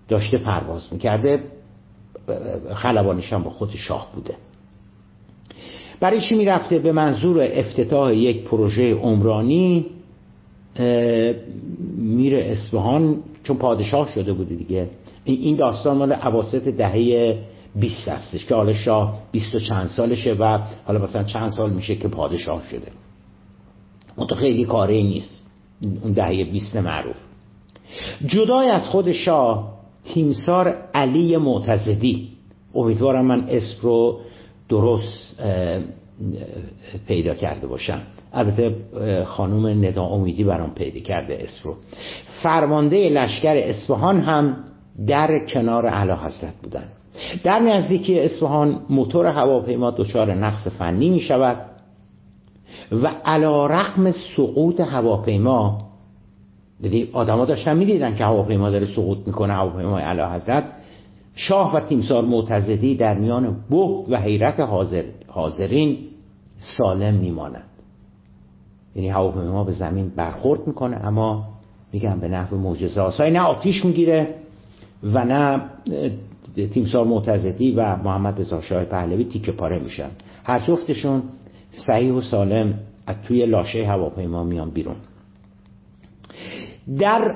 داشته 0.07 0.37
پرواز 0.37 0.87
می‌کرده. 0.91 1.43
خلبانش 2.73 3.33
هم 3.33 3.43
با 3.43 3.49
خود 3.49 3.71
شاه 3.75 4.11
بوده. 4.15 4.35
برای 5.99 6.21
چی 6.21 6.35
می‌رفته؟ 6.35 6.79
به 6.79 6.91
منظور 6.91 7.47
افتتاح 7.51 8.13
یک 8.13 8.43
پروژه 8.43 8.93
عمرانی 8.93 9.85
میره 11.97 12.43
اصفهان 12.43 13.17
چون 13.43 13.57
پادشاه 13.57 14.07
شده 14.07 14.33
بوده 14.33 14.55
دیگه. 14.55 14.89
این 15.25 15.55
داستان 15.55 15.97
مال 15.97 16.11
عواسط 16.11 16.67
دهه 16.67 17.37
20 17.75 18.07
هستش 18.07 18.45
که 18.45 18.55
حالا 18.55 18.73
شاه 18.73 19.19
20 19.31 19.55
و 19.55 19.59
چند 19.59 19.87
سالشه 19.87 20.33
و 20.33 20.59
حالا 20.85 20.99
مثلا 20.99 21.23
چند 21.23 21.49
سال 21.49 21.73
میشه 21.73 21.95
که 21.95 22.07
پادشاه 22.07 22.61
شده. 22.69 22.91
تو 24.29 24.35
خیلی 24.35 24.65
کاری 24.65 25.03
نیست. 25.03 25.45
اون 26.03 26.11
دهه 26.11 26.43
20 26.43 26.75
معروف. 26.75 27.15
جدای 28.25 28.69
از 28.69 28.87
خود 28.87 29.11
شاه 29.11 29.75
تیمسار 30.03 30.77
علی 30.93 31.37
معتزدی. 31.37 32.29
امیدوارم 32.75 33.25
من 33.25 33.49
اسم 33.49 33.77
رو 33.81 34.19
درست 34.69 35.43
پیدا 37.07 37.33
کرده 37.33 37.67
باشم. 37.67 38.01
البته 38.33 38.75
خانوم 39.25 39.85
ندا 39.85 40.03
امیدی 40.03 40.43
برام 40.43 40.73
پیدا 40.73 40.99
کرده 40.99 41.37
اسم 41.41 41.69
رو. 41.69 41.75
فرمانده 42.43 43.09
لشکر 43.09 43.57
اصفهان 43.57 44.21
هم 44.21 44.57
در 45.07 45.39
کنار 45.39 45.85
علا 45.85 46.15
حضرت 46.15 46.53
بودن. 46.63 46.83
در 47.43 47.59
نزدیکی 47.59 48.19
اصفهان 48.19 48.79
موتور 48.89 49.25
هواپیما 49.25 49.91
دچار 49.91 50.33
نقص 50.33 50.67
فنی 50.67 51.09
می 51.09 51.19
شود 51.19 51.57
و 52.91 53.07
علا 53.25 53.67
رقم 53.67 54.11
سقوط 54.11 54.79
هواپیما 54.81 55.81
دیدی 56.81 57.09
آدما 57.13 57.45
داشتن 57.45 57.77
می‌دیدن 57.77 58.15
که 58.15 58.25
هواپیما 58.25 58.69
داره 58.69 58.85
سقوط 58.85 59.17
می‌کنه 59.25 59.53
هواپیمای 59.53 60.03
اعلی 60.03 60.21
حضرت. 60.21 60.63
شاه 61.35 61.75
و 61.75 61.79
تیمسار 61.79 62.25
معتزدی 62.25 62.95
در 62.95 63.13
میان 63.13 63.55
بغض 63.71 64.09
و 64.09 64.19
حیرت 64.19 64.59
حاضر 64.59 65.03
حاضرین 65.27 65.97
سالم 66.59 67.13
میمانند. 67.13 67.69
یعنی 68.95 69.09
هواپیما 69.09 69.63
به 69.63 69.71
زمین 69.71 70.11
برخورد 70.15 70.67
می‌کنه 70.67 70.97
اما 70.97 71.43
میگم 71.93 72.19
به 72.19 72.27
نحو 72.27 72.57
معجزه 72.57 73.01
آسای 73.01 73.31
نه 73.31 73.39
آتیش 73.39 73.85
می‌گیره. 73.85 74.35
و 75.13 75.25
نه 75.25 75.61
تیمسار 76.73 77.05
معتزدی 77.05 77.71
و 77.71 77.95
محمد 77.95 78.39
رضا 78.39 78.61
شاه 78.61 78.83
پهلوی 78.83 79.25
تیکه 79.25 79.51
پاره 79.51 79.79
میشن. 79.79 80.09
هر 80.43 80.59
جفتشون 80.59 81.23
صحیح 81.71 82.13
و 82.13 82.21
سالم 82.21 82.79
از 83.07 83.15
توی 83.27 83.45
لاشه 83.45 83.87
هواپیما 83.87 84.43
میان 84.43 84.69
بیرون. 84.69 84.95
در 86.99 87.35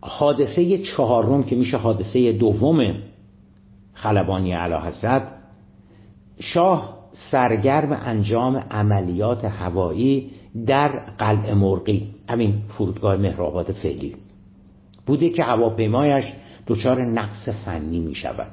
حادثه 0.00 0.78
چهارم 0.78 1.42
که 1.42 1.56
میشه 1.56 1.76
حادثه 1.76 2.32
دوم 2.32 2.94
خلبانی 3.94 4.52
علا 4.52 4.80
حضرت 4.80 5.22
شاه 6.40 6.94
سرگرم 7.12 8.00
انجام 8.02 8.56
عملیات 8.56 9.44
هوایی 9.44 10.30
در 10.66 10.88
قلعه 11.18 11.54
مرقی 11.54 12.08
همین 12.28 12.54
فرودگاه 12.68 13.16
مهرآباد 13.16 13.72
فعلی. 13.72 14.16
بوده 15.06 15.30
که 15.30 15.42
هواپیمایش 15.42 16.24
دچار 16.66 17.04
نقص 17.04 17.48
فنی 17.48 18.00
می 18.00 18.14
شود 18.14 18.50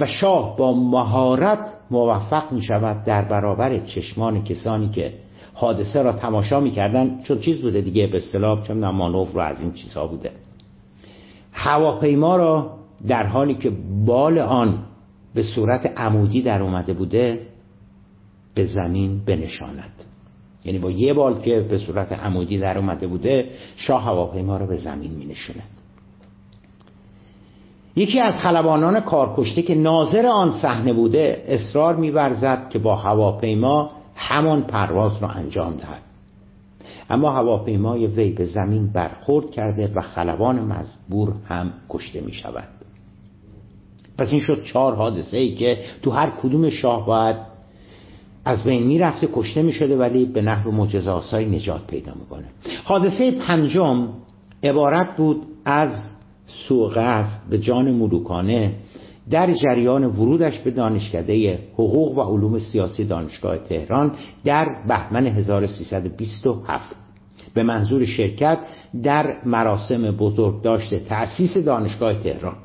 و 0.00 0.06
شاه 0.06 0.56
با 0.56 0.72
مهارت 0.72 1.58
موفق 1.90 2.52
می 2.52 2.62
شود 2.62 3.04
در 3.04 3.22
برابر 3.22 3.78
چشمان 3.78 4.44
کسانی 4.44 4.88
که 4.88 5.12
حادثه 5.54 6.02
را 6.02 6.12
تماشا 6.12 6.60
می‌کردن. 6.60 7.22
چون 7.22 7.40
چیز 7.40 7.60
بوده 7.60 7.80
دیگه 7.80 8.06
به 8.06 8.16
اصطلاح 8.16 8.62
چون 8.62 8.88
مانور 8.88 9.28
رو 9.34 9.40
از 9.40 9.60
این 9.60 9.72
چیزها 9.72 10.06
بوده. 10.06 10.30
هواپیما 11.52 12.36
را 12.36 12.70
در 13.06 13.26
حالی 13.26 13.54
که 13.54 13.72
بال 14.06 14.38
آن 14.38 14.78
به 15.34 15.42
صورت 15.42 15.86
عمودی 15.96 16.42
در 16.42 16.62
اومده 16.62 16.92
بوده 16.92 17.46
به 18.54 18.64
زمین 18.64 19.24
بنشاند. 19.24 19.92
یعنی 20.64 20.78
با 20.78 20.90
یه 20.90 21.14
بال 21.14 21.40
که 21.40 21.60
به 21.60 21.78
صورت 21.78 22.12
عمودی 22.12 22.58
در 22.58 22.78
اومده 22.78 23.06
بوده 23.06 23.50
شاه 23.76 24.04
هواپیما 24.04 24.56
را 24.56 24.66
به 24.66 24.76
زمین 24.76 25.10
می 25.10 25.26
نشونه 25.26 25.62
یکی 27.96 28.20
از 28.20 28.34
خلبانان 28.34 29.00
کارکشته 29.00 29.62
که 29.62 29.74
ناظر 29.74 30.26
آن 30.26 30.52
صحنه 30.52 30.92
بوده 30.92 31.44
اصرار 31.48 31.96
میورزد 31.96 32.68
که 32.68 32.78
با 32.78 32.96
هواپیما 32.96 33.90
همان 34.14 34.62
پرواز 34.62 35.22
را 35.22 35.28
انجام 35.28 35.72
دهد. 35.72 36.02
اما 37.10 37.30
هواپیمای 37.30 38.06
وی 38.06 38.30
به 38.30 38.44
زمین 38.44 38.92
برخورد 38.92 39.50
کرده 39.50 39.92
و 39.94 40.00
خلبان 40.00 40.60
مزبور 40.60 41.32
هم 41.48 41.72
کشته 41.88 42.20
می 42.20 42.32
شود 42.32 42.68
پس 44.18 44.28
این 44.30 44.40
شد 44.40 44.64
چهار 44.64 44.94
حادثه 44.94 45.36
ای 45.36 45.54
که 45.54 45.78
تو 46.02 46.10
هر 46.10 46.30
کدوم 46.42 46.70
شاه 46.70 47.06
باید 47.06 47.36
از 48.44 48.64
بین 48.64 48.82
می‌رفته 48.82 49.28
کشته 49.32 49.62
می 49.62 49.72
شده 49.72 49.96
ولی 49.96 50.24
به 50.24 50.42
نحو 50.42 50.70
معجزه 50.70 51.38
نجات 51.38 51.86
پیدا 51.86 52.12
می‌کنه. 52.20 52.44
حادثه 52.84 53.30
پنجم 53.30 54.08
عبارت 54.62 55.16
بود 55.16 55.42
از 55.64 56.19
سوء 56.68 57.24
به 57.50 57.58
جان 57.58 57.90
ملوکانه 57.90 58.74
در 59.30 59.54
جریان 59.54 60.04
ورودش 60.04 60.58
به 60.58 60.70
دانشکده 60.70 61.58
حقوق 61.74 62.18
و 62.18 62.20
علوم 62.20 62.58
سیاسی 62.58 63.04
دانشگاه 63.04 63.58
تهران 63.58 64.12
در 64.44 64.66
بهمن 64.88 65.26
1327 65.26 66.96
به 67.54 67.62
منظور 67.62 68.04
شرکت 68.04 68.58
در 69.02 69.34
مراسم 69.46 70.10
بزرگ 70.10 70.62
داشته 70.62 70.98
تأسیس 70.98 71.56
دانشگاه 71.56 72.14
تهران. 72.14 72.56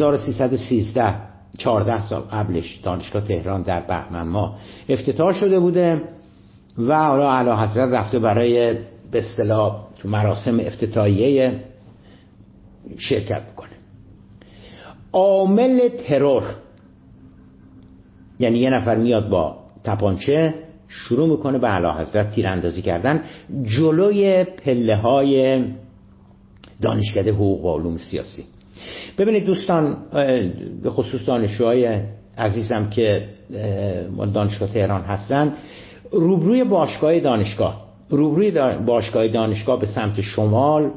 1313 0.00 1.14
14 1.58 2.02
سال 2.02 2.20
قبلش 2.20 2.80
دانشگاه 2.82 3.28
تهران 3.28 3.62
در 3.62 3.80
بهمن 3.80 4.22
ماه 4.22 4.58
افتتاح 4.88 5.32
شده 5.32 5.60
بوده 5.60 6.02
و 6.78 6.98
حالا 6.98 7.30
اعلی 7.30 7.50
حضرت 7.50 7.92
رفته 7.92 8.18
برای 8.18 8.74
به 9.10 9.18
اصطلاح 9.18 9.86
تو 9.98 10.08
مراسم 10.08 10.60
افتتاحیه 10.60 11.60
شرکت 12.98 13.42
می‌کنه. 13.48 13.68
عامل 15.12 15.88
ترور 15.88 16.42
یعنی 18.38 18.58
یه 18.58 18.70
نفر 18.70 18.96
میاد 18.96 19.28
با 19.28 19.56
تپانچه 19.84 20.54
شروع 20.88 21.28
می‌کنه 21.28 21.58
به 21.58 21.68
اعلی 21.68 22.02
حضرت 22.02 22.30
تیراندازی 22.30 22.82
کردن 22.82 23.24
جلوی 23.62 24.44
پله 24.44 24.96
های 24.96 25.64
دانشکده 26.82 27.32
حقوق 27.32 27.64
و 27.64 27.78
علوم 27.78 27.96
سیاسی. 27.96 28.44
ببینید 29.18 29.44
دوستان 29.44 29.96
به 30.82 30.90
خصوص 30.90 31.26
دانشجوهای 31.26 32.00
عزیزم 32.38 32.90
که 32.90 33.28
دانشگاه 34.34 34.68
تهران 34.68 35.02
هستن 35.02 35.52
روبروی 36.12 36.64
باشگاه 36.64 37.20
دانشگاه 37.20 37.86
روبروی 38.10 38.50
باشگاه 38.86 39.28
دانشگاه 39.28 39.80
به 39.80 39.86
سمت 39.86 40.20
شمال 40.20 40.90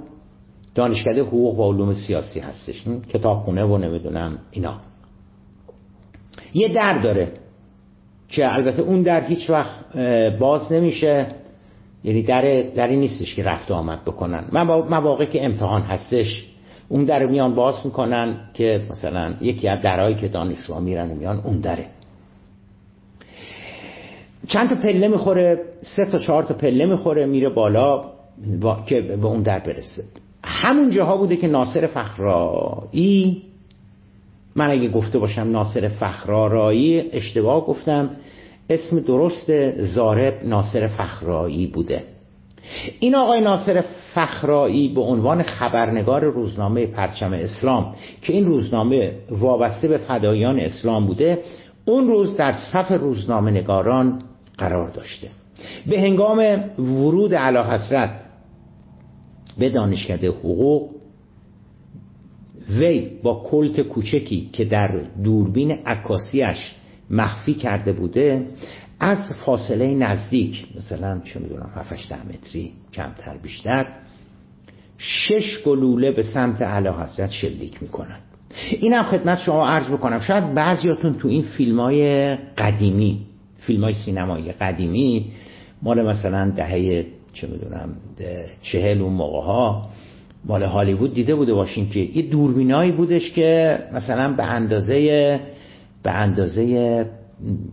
دانشکده 0.75 1.21
حقوق 1.21 1.59
و 1.59 1.73
علوم 1.73 1.93
سیاسی 1.93 2.39
هستش. 2.39 2.83
کتابخونه 3.13 3.63
و 3.63 3.77
نمی‌دونم 3.77 4.37
اینا. 4.51 4.73
یه 6.53 6.67
در 6.67 6.97
داره 7.01 7.31
که 8.29 8.53
البته 8.53 8.81
اون 8.81 9.01
در 9.01 9.25
هیچ 9.25 9.49
وقت 9.49 9.97
باز 10.39 10.71
نمیشه. 10.71 11.25
یعنی 12.03 12.23
در 12.23 12.41
دری 12.75 12.95
نیستش 12.95 13.35
که 13.35 13.43
رفت 13.43 13.71
آمد 13.71 14.01
بکنن. 14.05 14.43
مواقع 14.89 15.25
که 15.25 15.45
امتحان 15.45 15.81
هستش 15.81 16.45
اون 16.89 17.03
در 17.03 17.25
میان 17.25 17.55
باز 17.55 17.75
می‌کنن 17.85 18.35
که 18.53 18.81
مثلا 18.89 19.33
یکی 19.41 19.69
از 19.69 19.81
درهایی 19.81 20.15
که 20.15 20.27
دانشجوها 20.27 20.79
میرن 20.79 21.07
میان 21.07 21.37
اون 21.39 21.59
دره. 21.59 21.85
چند 24.47 24.69
تا 24.69 24.75
پله 24.75 25.07
می‌خوره 25.07 25.59
سه 25.81 26.05
تا 26.05 26.17
چهار 26.17 26.43
تا 26.43 26.53
پله 26.53 26.85
می‌خوره 26.85 27.25
میره 27.25 27.49
بالا 27.49 28.05
که 28.85 29.01
به 29.01 29.25
اون 29.25 29.41
در 29.41 29.59
برسه. 29.59 30.03
همون 30.43 30.89
جاها 30.89 31.17
بوده 31.17 31.35
که 31.35 31.47
ناصر 31.47 31.87
فخرایی 31.87 33.43
من 34.55 34.69
اگه 34.69 34.89
گفته 34.89 35.19
باشم 35.19 35.41
ناصر 35.41 35.87
فخرارایی 35.87 36.99
اشتباه 37.11 37.65
گفتم 37.65 38.09
اسم 38.69 38.99
درست 38.99 39.77
زارب 39.81 40.33
ناصر 40.43 40.87
فخرایی 40.87 41.67
بوده. 41.67 42.03
این 42.99 43.15
آقای 43.15 43.41
ناصر 43.41 43.83
فخرایی 44.13 44.89
به 44.89 45.01
عنوان 45.01 45.43
خبرنگار 45.43 46.25
روزنامه 46.25 46.85
پرچم 46.85 47.33
اسلام 47.33 47.95
که 48.21 48.33
این 48.33 48.45
روزنامه 48.45 49.11
وابسته 49.29 49.87
به 49.87 49.97
فدایان 49.97 50.59
اسلام 50.59 51.07
بوده 51.07 51.39
اون 51.85 52.07
روز 52.07 52.37
در 52.37 52.51
صف 52.51 52.91
روزنامه 52.91 53.51
نگاران 53.51 54.21
قرار 54.57 54.89
داشته. 54.89 55.27
به 55.87 56.01
هنگام 56.01 56.37
ورود 56.79 57.33
علی 57.35 57.57
حضرت 57.57 58.11
به 59.57 59.69
دانشکده 59.69 60.27
حقوق 60.27 60.89
وی 62.69 63.07
با 63.23 63.43
کلت 63.51 63.81
کوچکی 63.81 64.49
که 64.53 64.65
در 64.65 65.01
دوربین 65.23 65.71
عکاسیش 65.71 66.75
مخفی 67.09 67.53
کرده 67.53 67.93
بوده 67.93 68.47
از 68.99 69.33
فاصله 69.45 69.93
نزدیک 69.95 70.65
مثلا 70.77 71.21
چه 71.23 71.39
می‌دونم 71.39 71.69
7 71.75 71.93
متری 72.11 72.71
کمتر 72.93 73.37
بیشتر 73.37 73.85
شش 74.97 75.63
گلوله 75.65 76.11
به 76.11 76.23
سمت 76.23 76.61
اعلی 76.61 76.89
حضرت 76.89 77.29
شلیک 77.29 77.83
می‌کنن. 77.83 78.19
اینم 78.71 79.03
خدمت 79.03 79.39
شما 79.39 79.67
عرض 79.67 79.87
بکنم 79.87 80.19
شاید 80.19 80.53
بعضیاتون 80.53 81.13
تو 81.13 81.27
این 81.27 81.41
فیلم 81.41 81.79
های 81.79 82.35
قدیمی 82.35 83.25
فیلم 83.59 83.83
های 83.83 83.93
سینمایی 83.93 84.51
قدیمی 84.51 85.31
مال 85.81 86.07
مثلا 86.07 86.49
دهه 86.49 87.05
چه 87.33 87.47
می‌دونم 87.47 87.89
چهل 88.61 89.01
اون 89.01 89.13
موقع 89.13 89.41
ها 89.41 89.89
مال 90.45 90.63
هالیوود 90.63 91.13
دیده 91.13 91.35
بوده 91.35 91.53
باشین 91.53 91.89
که 91.89 91.99
یه 91.99 92.21
دوربینایی 92.21 92.91
بودش 92.91 93.31
که 93.31 93.79
مثلا 93.93 94.33
به 94.33 94.43
اندازه 94.43 95.39
به 96.03 96.11
اندازه 96.11 97.05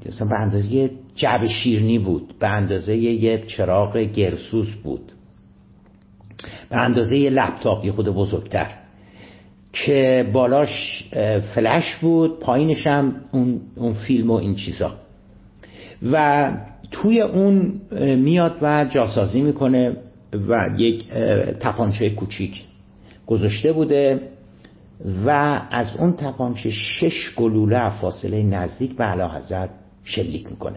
مثلا 0.06 0.28
به 0.28 0.40
اندازه 0.40 0.90
جعب 1.14 1.46
شیرنی 1.46 1.98
بود. 1.98 2.34
به 2.38 2.48
اندازه 2.48 2.96
یه 2.96 3.42
چراغ 3.46 3.96
گرسوس 3.96 4.74
بود. 4.74 5.12
به 6.70 6.76
اندازه 6.76 7.18
یه 7.18 7.30
لپتاپ 7.30 7.84
یه 7.84 7.92
خود 7.92 8.08
بزرگتر. 8.08 8.66
که 9.72 10.30
بالاش 10.32 11.04
فلش 11.54 11.96
بود 12.00 12.40
پایینش 12.40 12.86
هم 12.86 13.14
اون, 13.32 13.60
اون 13.74 13.94
فیلم 13.94 14.30
و 14.30 14.34
این 14.34 14.54
چیزا. 14.54 14.92
و 16.12 16.52
توی 16.90 17.20
اون 17.20 17.80
میاد 18.16 18.56
و 18.62 18.86
جاسازی 18.90 19.40
می‌کنه 19.42 19.96
و 20.48 20.68
یک 20.78 21.04
تپانچه 21.60 22.10
کوچیک 22.10 22.64
گذاشته 23.26 23.72
بوده. 23.72 24.20
و 25.26 25.60
از 25.70 25.96
اون 25.98 26.12
تپانچه 26.12 26.70
شش 26.70 27.34
گلوله 27.36 27.88
فاصله 27.88 28.42
نزدیک 28.42 28.96
به 28.96 29.04
علا 29.04 29.28
حضرت 29.28 29.70
شلیک 30.04 30.50
می‌کنه. 30.50 30.76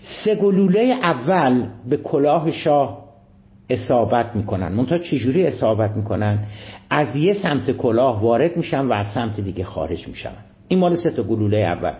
سه 0.00 0.34
گلوله 0.34 0.80
اول 1.02 1.66
به 1.88 1.96
کلاه 1.96 2.50
شاه 2.50 3.08
اصابت 3.70 4.36
می‌کنن. 4.36 4.72
منتها 4.72 4.98
چجوری 4.98 5.46
اصابت 5.46 5.96
می‌کنن؟ 5.96 6.38
از 6.90 7.16
یه 7.16 7.34
سمت 7.34 7.70
کلاه 7.70 8.22
وارد 8.22 8.56
میشن 8.56 8.86
و 8.86 8.92
از 8.92 9.06
سمت 9.14 9.40
دیگه 9.40 9.64
خارج 9.64 10.08
میشن. 10.08 10.32
این 10.68 10.80
مال 10.80 10.96
سه 10.96 11.10
تا 11.10 11.22
گلوله 11.22 11.56
اول. 11.58 11.92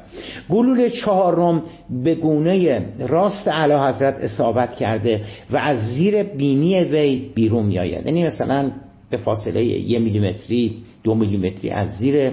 گلوله 0.50 0.90
چهارم 0.90 1.62
به 2.04 2.14
گونه 2.14 2.86
راست 2.98 3.48
اعلی 3.48 3.74
حضرت 3.74 4.14
اصابت 4.14 4.76
کرده 4.76 5.24
و 5.50 5.56
از 5.56 5.78
زیر 5.78 6.22
بینی 6.22 6.84
وی 6.84 7.30
بیرون 7.34 7.66
میآید. 7.66 8.06
یعنی 8.06 8.24
مثلا 8.24 8.70
به 9.10 9.16
فاصله 9.16 9.64
یه 9.64 9.98
میلیمتری 9.98 10.76
دو 11.02 11.14
میلیمتری 11.14 11.70
از 11.70 11.96
زیر 11.96 12.32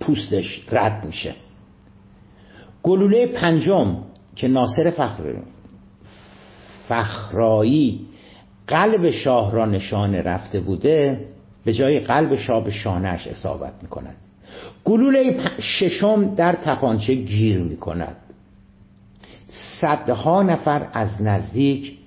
پوستش 0.00 0.66
رد 0.72 1.04
میشه. 1.04 1.34
گلوله 2.82 3.26
پنجم 3.26 3.96
که 4.36 4.48
ناصر 4.48 4.90
فخر 4.90 5.42
فخرایی 6.88 8.06
قلب 8.66 9.10
شاه 9.10 9.52
را 9.52 9.66
نشانه 9.66 10.22
رفته 10.22 10.60
بوده 10.60 11.26
به 11.64 11.72
جای 11.72 12.00
قلب 12.00 12.36
شاه 12.36 12.64
به 12.64 12.70
شانهش 12.70 13.26
اصابت 13.26 13.72
می‌کند. 13.82 14.16
گلوله 14.84 15.40
ششم 15.60 16.34
در 16.34 16.52
تپانچه 16.52 17.14
گیر 17.14 17.58
می‌کند. 17.58 18.16
صدها 19.80 20.42
نفر 20.42 20.86
از 20.92 21.22
نزدیک 21.22 21.98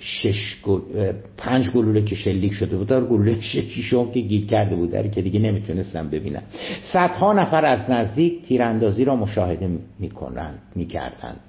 شش 0.00 0.56
گل... 0.62 0.80
پنج 1.36 1.70
گلوله 1.70 2.02
که 2.02 2.14
شلیک 2.14 2.52
شده 2.52 2.76
بود. 2.76 2.86
در 2.86 3.00
گلوله 3.00 3.40
ششم 3.40 4.10
که 4.10 4.20
گیر 4.20 4.46
کرده 4.46 4.76
بود. 4.76 4.90
در 4.90 5.08
که 5.08 5.22
دیگه 5.22 5.40
نمی‌تونستم 5.40 6.08
ببینم. 6.08 6.42
صدها 6.82 7.32
نفر 7.32 7.64
از 7.64 7.90
نزدیک 7.90 8.42
تیراندازی 8.42 9.04
را 9.04 9.16
مشاهده 9.16 9.78
می‌کنند 9.98 10.58
می‌کردند. 10.74 11.40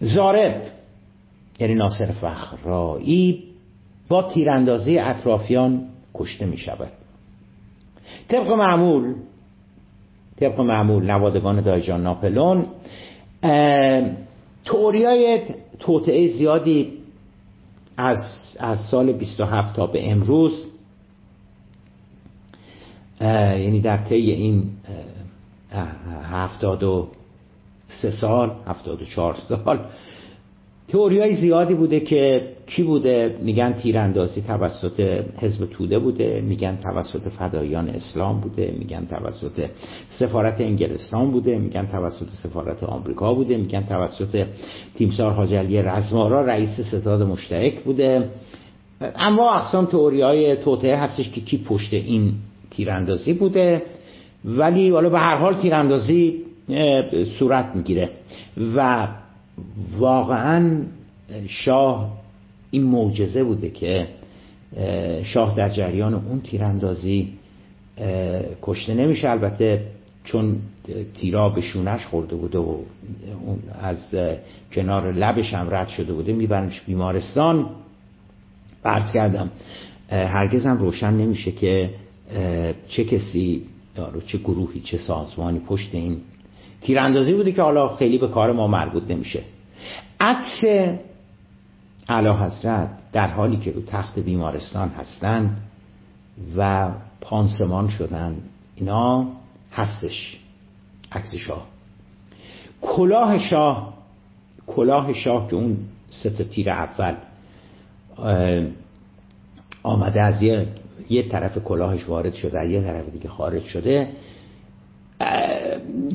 زارب 0.00 0.62
یعنی 1.58 1.74
ناصر 1.74 2.06
فخرایی 2.06 3.44
با 4.08 4.22
تیراندازی 4.22 4.98
اطرافیان 4.98 5.86
کشته 6.14 6.46
می 6.46 6.56
شود. 6.56 6.92
طبق 8.28 8.50
معمول 8.52 9.14
طبق 10.36 10.60
معمول 10.60 11.10
نوادگان 11.10 11.60
دایجان 11.60 12.02
ناپلون 12.02 12.66
توریای 14.64 15.40
توطعه 15.78 16.28
زیادی 16.28 16.92
از, 17.96 18.18
از 18.58 18.78
سال 18.90 19.12
27 19.12 19.76
تا 19.76 19.86
به 19.86 20.10
امروز 20.10 20.66
یعنی 23.20 23.80
در 23.80 23.96
طی 23.96 24.30
این 24.30 24.70
هفتاد 26.30 26.82
و 26.82 27.08
سه 27.88 28.10
سال 28.10 28.52
هفتاد 28.66 29.02
و 29.02 29.04
چهار 29.04 29.36
سال 29.48 29.78
تئوری 30.90 31.20
های 31.20 31.34
زیادی 31.34 31.74
بوده 31.74 32.00
که 32.00 32.42
کی 32.66 32.82
بوده؟ 32.82 33.38
میگن 33.42 33.72
تیراندازی 33.72 34.42
توسط 34.42 35.24
حزب 35.38 35.66
توده 35.66 35.98
بوده 35.98 36.40
میگن 36.40 36.78
توسط 36.82 37.28
فدایان 37.28 37.88
اسلام 37.88 38.40
بوده 38.40 38.74
میگن 38.78 39.06
توسط 39.06 39.66
سفارت 40.08 40.60
انگلستان 40.60 41.30
بوده 41.30 41.58
میگن 41.58 41.86
توسط 41.86 42.26
سفارت 42.42 42.82
آمریکا 42.82 43.34
بوده 43.34 43.56
میگن 43.56 43.82
توسط 43.82 44.46
تیمسار 44.94 45.32
حاجلی 45.32 45.82
رزمارا 45.82 46.42
رئیس 46.42 46.80
ستاد 46.80 47.22
مشترک 47.22 47.80
بوده. 47.80 48.28
اما 49.00 49.50
اقسام 49.50 49.86
تئوری 49.86 50.20
های 50.20 50.56
توطعه 50.56 50.96
هستش 50.96 51.30
که 51.30 51.40
کی 51.40 51.58
پشت 51.58 51.94
این 51.94 52.32
تیراندازی 52.70 53.32
بوده. 53.32 53.82
ولی 54.44 54.90
حالا 54.90 55.08
به 55.08 55.18
هر 55.18 55.36
حال 55.36 55.54
تیراندازی 55.54 56.42
صورت 57.38 57.66
می‌گیره. 57.74 58.10
و 58.76 59.08
واقعا 59.98 60.82
شاه 61.48 62.20
این 62.70 62.82
معجزه 62.82 63.44
بوده 63.44 63.70
که 63.70 64.08
شاه 65.22 65.56
در 65.56 65.68
جریان 65.68 66.14
اون 66.14 66.40
تیراندازی 66.40 67.32
کشته 68.62 68.94
نمیشه. 68.94 69.30
البته 69.30 69.82
چون 70.24 70.56
تیرا 71.14 71.48
به 71.48 71.60
شونش 71.60 72.06
خورده 72.06 72.36
بوده 72.36 72.58
و 72.58 72.76
از 73.82 74.14
کنار 74.72 75.12
لبش 75.12 75.54
هم 75.54 75.66
رد 75.70 75.88
شده 75.88 76.12
بوده 76.12 76.32
میبرنش 76.32 76.80
بیمارستان. 76.80 77.66
برس 78.82 79.12
کردم 79.12 79.50
هرگز 80.10 80.66
هم 80.66 80.78
روشن 80.78 81.14
نمیشه 81.14 81.52
که 81.52 81.90
چه 82.88 83.04
کسی 83.04 83.62
چه 84.26 84.38
گروهی 84.38 84.80
چه 84.80 84.98
سازمانی 84.98 85.58
پشت 85.58 85.94
این 85.94 86.16
تیراندازی 86.80 87.34
بوده 87.34 87.52
که 87.52 87.62
حالا 87.62 87.96
خیلی 87.96 88.18
به 88.18 88.28
کار 88.28 88.52
ما 88.52 88.66
مربوط 88.66 89.02
نمیشه. 89.10 89.42
عکس 90.20 90.88
علا 92.08 92.36
حضرت 92.36 92.88
در 93.12 93.26
حالی 93.26 93.56
که 93.56 93.72
رو 93.72 93.82
تخت 93.82 94.18
بیمارستان 94.18 94.88
هستند 94.88 95.56
و 96.56 96.90
پانسمان 97.20 97.88
شدن 97.88 98.36
اینا 98.76 99.26
هستش. 99.72 100.38
عکس 101.12 101.34
شاه. 101.34 101.66
کلاه 102.82 103.38
شاه 103.38 103.94
کلاه 104.66 105.12
شاه 105.12 105.48
که 105.48 105.56
اون 105.56 105.76
سه 106.10 106.30
تیر 106.30 106.70
اول 106.70 107.14
آمده 109.82 110.22
از 110.22 110.42
یه, 110.42 110.66
یه 111.10 111.28
طرف 111.28 111.58
کلاهش 111.58 112.08
وارد 112.08 112.34
شده 112.34 112.68
یه 112.68 112.82
طرف 112.82 113.08
دیگه 113.08 113.28
خارج 113.28 113.62
شده. 113.62 114.08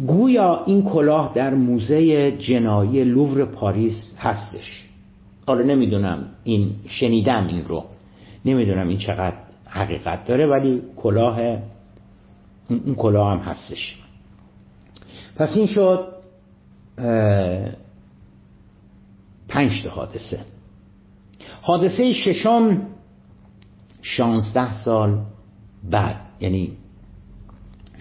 گویا 0.08 0.64
این 0.66 0.84
کلاه 0.84 1.32
در 1.36 1.54
موزه 1.54 2.32
جنایی 2.32 3.04
لوور 3.04 3.46
پاریس 3.46 4.14
هستش. 4.20 4.86
حالا 5.48 5.66
نمی‌دونم 5.66 6.26
این 6.44 6.76
شنیدم 6.88 7.48
این 7.48 7.66
رو. 7.66 7.84
نمی‌دونم 8.46 8.88
این 8.88 8.98
چقدر 8.98 9.36
حقیقت 9.66 10.26
داره 10.26 10.46
ولی 10.46 10.82
کلاه 10.98 11.40
اون 12.70 12.96
کلاه 12.96 13.32
هم 13.32 13.38
هستش. 13.38 13.98
پس 15.36 15.58
این 15.58 15.68
شد 15.68 16.08
پنج 19.48 19.84
تا 19.84 19.90
حادثه. 19.90 20.40
حادثه 21.62 22.14
ششم 22.14 22.82
شانزده 24.02 24.74
سال 24.84 25.20
بعد. 25.92 26.22
یعنی 26.40 26.72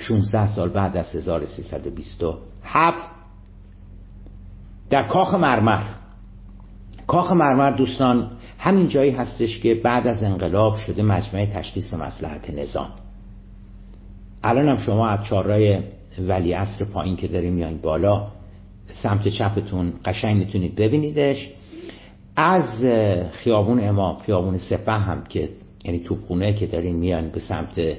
16 0.08 0.54
سال 0.54 0.68
بعد 0.68 0.96
از 0.96 1.14
1327 1.14 2.98
در 4.90 5.02
کاخ 5.02 5.34
مرمر. 5.34 5.82
کاخ 7.06 7.32
مرمر 7.32 7.70
دوستان 7.70 8.30
همین 8.58 8.88
جایی 8.88 9.10
هستش 9.10 9.58
که 9.58 9.74
بعد 9.74 10.06
از 10.06 10.22
انقلاب 10.22 10.76
شده 10.76 11.02
مجمع 11.02 11.46
تشخیص 11.46 11.94
مسلحت 11.94 12.50
نظام. 12.50 12.88
الان 14.42 14.68
هم 14.68 14.76
شما 14.76 15.08
از 15.08 15.26
چهارراه 15.26 15.78
ولی 16.18 16.52
عصر 16.52 16.84
پایین 16.84 17.16
که 17.16 17.28
داریم 17.28 17.52
میایین 17.52 17.78
بالا 17.78 18.26
سمت 19.02 19.28
چپتون 19.28 19.92
قشنگ 20.04 20.36
می‌تونید 20.36 20.74
ببینیدش. 20.74 21.50
از 22.36 22.84
خیابون 23.30 23.88
امام 23.88 24.18
خیابون 24.18 24.58
سپه 24.58 24.92
هم 24.92 25.24
که 25.24 25.48
یعنی 25.84 25.98
توپخونه 25.98 26.52
که 26.52 26.66
دارین 26.66 26.96
میان 26.96 27.28
به 27.28 27.40
سمت 27.40 27.96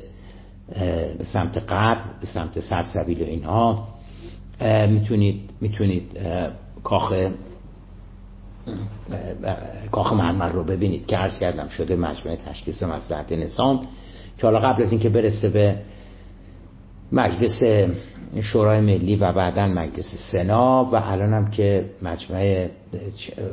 به 1.17 1.23
سمت 1.33 1.57
غرب 1.57 2.19
به 2.21 2.27
سمت 2.27 2.59
سرسبیل 2.59 3.21
و 3.21 3.25
اینها 3.25 3.87
می‌تونید 4.87 5.49
می‌تونید 5.61 6.11
کاخ 6.83 7.13
کاخ 9.91 10.13
مرمر 10.13 10.49
رو 10.49 10.63
ببینید 10.63 11.05
که 11.05 11.17
عرض 11.17 11.39
کردم 11.39 11.67
شده 11.67 11.95
مجموعه 11.95 12.37
تشخیص 12.37 12.83
مصلحت 12.83 13.31
نظام 13.31 13.87
که 14.37 14.47
حالا 14.47 14.59
قبل 14.59 14.83
از 14.83 14.91
اینکه 14.91 15.09
برسه 15.09 15.49
به 15.49 15.75
مجلس 17.11 17.89
شورای 18.41 18.81
ملی 18.81 19.15
و 19.15 19.33
بعدا 19.33 19.67
مجلس 19.67 20.15
سنا 20.31 20.85
و 20.85 20.95
الان 20.95 21.33
هم 21.33 21.51
که 21.51 21.89
مجمع 22.01 22.67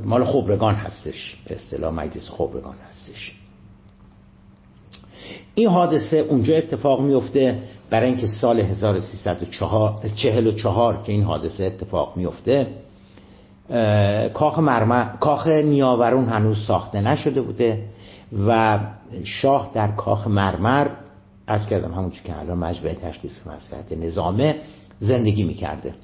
مال 0.05 0.25
خبرگان 0.25 0.75
هستش 0.75 1.37
به 1.49 1.55
اصطلاح 1.55 1.95
مجلس 1.95 2.31
خبرگان 2.31 2.77
هستش. 2.89 3.42
این 5.55 5.69
حادثه 5.69 6.17
اونجا 6.17 6.57
اتفاق 6.57 7.01
میفته 7.01 7.59
برای 7.91 8.09
اینکه 8.09 8.27
سال 8.27 8.61
1344 8.61 11.03
که 11.03 11.13
این 11.13 11.23
حادثه 11.23 11.65
اتفاق 11.65 12.17
میفته 12.17 12.67
کاخ 14.35 14.59
مرمر 14.59 15.17
کاخ 15.21 15.47
نیاورون 15.47 16.25
هنوز 16.25 16.67
ساخته 16.67 17.01
نشده 17.01 17.43
بوده 17.43 17.85
و 18.47 18.79
شاه 19.25 19.71
در 19.75 19.89
کاخ 19.89 20.27
مرمر 20.27 20.89
از 21.47 21.67
کردم 21.67 21.93
همون 21.93 22.13
که 22.25 22.39
الان 22.39 22.59
مجمع 22.59 22.95
تشخیص 22.95 23.47
مسئلت 23.47 23.93
نظامه 23.93 24.57
زندگی 25.01 25.43
می‌کرده. 25.43 25.95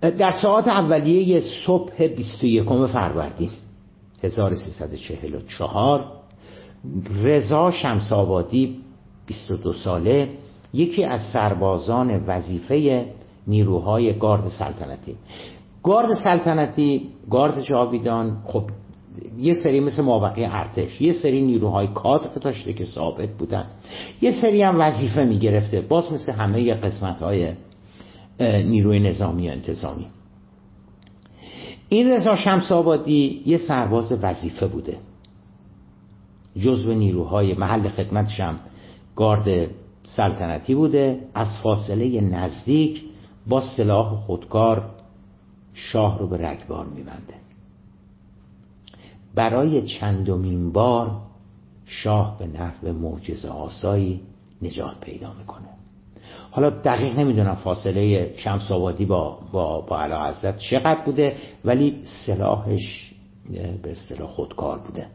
در 0.00 0.32
ساعت 0.42 0.68
اولیه 0.68 1.42
صبح 1.66 2.06
21 2.06 2.86
فروردین 2.86 3.50
1344 4.22 6.19
رضا 7.22 7.70
شمسابادی 7.70 8.76
22 9.26 9.72
ساله 9.72 10.28
یکی 10.74 11.04
از 11.04 11.20
سربازان 11.32 12.24
وظیفه 12.26 13.04
نیروهای 13.46 14.18
گارد 14.18 14.48
سلطنتی. 14.48 15.16
گارد 15.82 16.14
سلطنتی 16.14 17.08
گارد 17.30 17.62
جاویدان 17.62 18.42
خب 18.44 18.64
یه 19.38 19.54
سری 19.54 19.80
مثل 19.80 20.02
مابقی 20.02 20.44
ارتش 20.44 21.00
یه 21.00 21.12
سری 21.12 21.42
نیروهای 21.42 21.86
کادر 21.86 22.28
داشته 22.40 22.72
که 22.72 22.84
ثابت 22.84 23.28
بودن. 23.28 23.66
یه 24.20 24.40
سری 24.40 24.62
هم 24.62 24.80
وظیفه 24.80 25.24
می‌گرفته 25.24 25.80
باز 25.80 26.12
مثل 26.12 26.32
همه 26.32 26.74
قسمت 26.74 27.22
های 27.22 27.52
نیروی 28.40 29.00
نظامی 29.00 29.48
و 29.48 29.52
انتظامی. 29.52 30.06
این 31.88 32.10
رضا 32.10 32.34
شمس 32.34 32.72
آبادی 32.72 33.42
یه 33.46 33.58
سرباز 33.58 34.12
وظیفه 34.22 34.66
بوده. 34.66 34.96
جزو 36.56 36.92
نیروهای 36.92 37.54
محل 37.54 37.88
خدمتش 37.88 38.40
هم 38.40 38.58
گارد 39.16 39.70
سلطنتی 40.02 40.74
بوده 40.74 41.20
از 41.34 41.58
فاصله 41.62 42.20
نزدیک 42.20 43.04
با 43.46 43.60
سلاح 43.60 44.20
خودکار 44.26 44.90
شاه 45.74 46.18
رو 46.18 46.26
به 46.26 46.48
رگبار 46.48 46.86
میبنده. 46.86 47.34
برای 49.34 49.82
چندمین 49.82 50.72
بار 50.72 51.20
شاه 51.86 52.38
به 52.38 52.46
نحو 52.46 52.92
معجزه 52.92 53.48
آسایی 53.48 54.20
نجات 54.62 55.00
پیدا 55.00 55.32
می‌کنه. 55.32 55.68
حالا 56.50 56.70
دقیق 56.70 57.18
نمی‌دونم 57.18 57.54
فاصله 57.54 58.34
شمس 58.36 58.70
آبادی 58.70 59.04
با 59.04 59.38
با 59.52 59.80
با 59.80 60.00
علا 60.00 60.34
چقدر 60.52 61.04
بوده 61.04 61.36
ولی 61.64 62.02
سلاحش 62.26 63.14
به 63.82 63.90
اصطلاح 63.90 64.28
خودکار 64.28 64.78
بوده. 64.78 65.06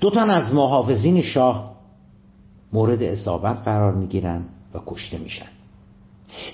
دو 0.00 0.10
تن 0.10 0.30
از 0.30 0.54
محافظین 0.54 1.22
شاه 1.22 1.70
مورد 2.72 3.02
اصابت 3.02 3.56
قرار 3.64 3.94
می‌گیرن 3.94 4.44
و 4.74 4.78
کشته 4.86 5.18
میشن. 5.18 5.46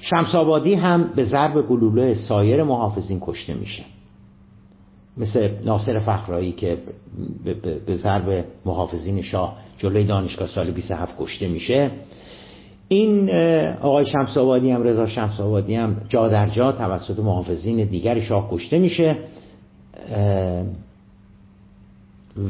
شمس 0.01 0.34
آبادی 0.34 0.74
هم 0.74 1.11
به 1.16 1.24
ضرب 1.24 1.68
گلوله 1.68 2.14
سایر 2.14 2.62
محافظین 2.62 3.18
کشته 3.20 3.55
میشه. 3.55 3.82
مثل 5.16 5.51
ناصر 5.64 5.99
فخرایی 5.99 6.53
که 6.53 6.78
به 7.86 7.97
ضرب 7.97 8.44
محافظین 8.64 9.22
شاه 9.22 9.57
جلوی 9.78 10.05
دانشگاه 10.05 10.49
سال 10.49 10.70
27 10.70 11.14
کشته 11.18 11.49
میشه. 11.49 11.90
این 12.88 13.30
آقای 13.82 14.07
شمس 14.07 14.36
آبادی 14.36 14.70
هم 14.70 14.82
رضا 14.82 15.07
شمس 15.07 15.40
آبادی 15.40 15.74
هم 15.74 15.97
جا 16.09 16.28
در 16.28 16.49
جا 16.49 16.72
توسط 16.72 17.18
محافظین 17.18 17.84
دیگر 17.84 18.20
شاه 18.20 18.49
کشته 18.51 18.78
میشه. 18.78 19.16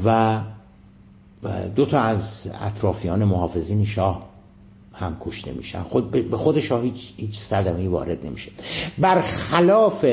و 0.04 0.40
دو 1.76 1.86
تا 1.86 2.00
از 2.00 2.50
اطرافیان 2.60 3.24
محافظین 3.24 3.84
شاه 3.84 4.26
هم 4.92 5.16
کشته 5.20 5.52
میشن. 5.52 5.82
خود 5.82 6.10
به 6.10 6.36
خود 6.36 6.60
شاه 6.60 6.82
هیچ, 6.82 7.12
هیچ 7.16 7.38
صدمه 7.50 7.88
وارد 7.88 8.26
نمیشه. 8.26 8.52
برخلاف 8.98 10.04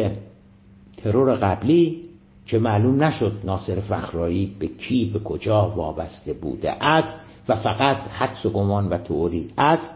ترور 0.98 1.36
قبلی 1.36 2.04
که 2.46 2.60
معلوم 2.60 3.04
نشد 3.04 3.32
ناصر 3.44 3.80
فخرایی 3.80 4.56
به 4.60 4.68
کی 4.68 5.06
به 5.06 5.20
کجا 5.20 5.70
وابسته 5.70 6.34
بوده 6.34 6.84
است 6.84 7.20
و 7.50 7.56
فقط 7.56 7.98
حدس 7.98 8.46
و 8.46 8.50
گمان 8.50 8.90
و 8.90 8.98
تئوری 8.98 9.48
است 9.58 9.94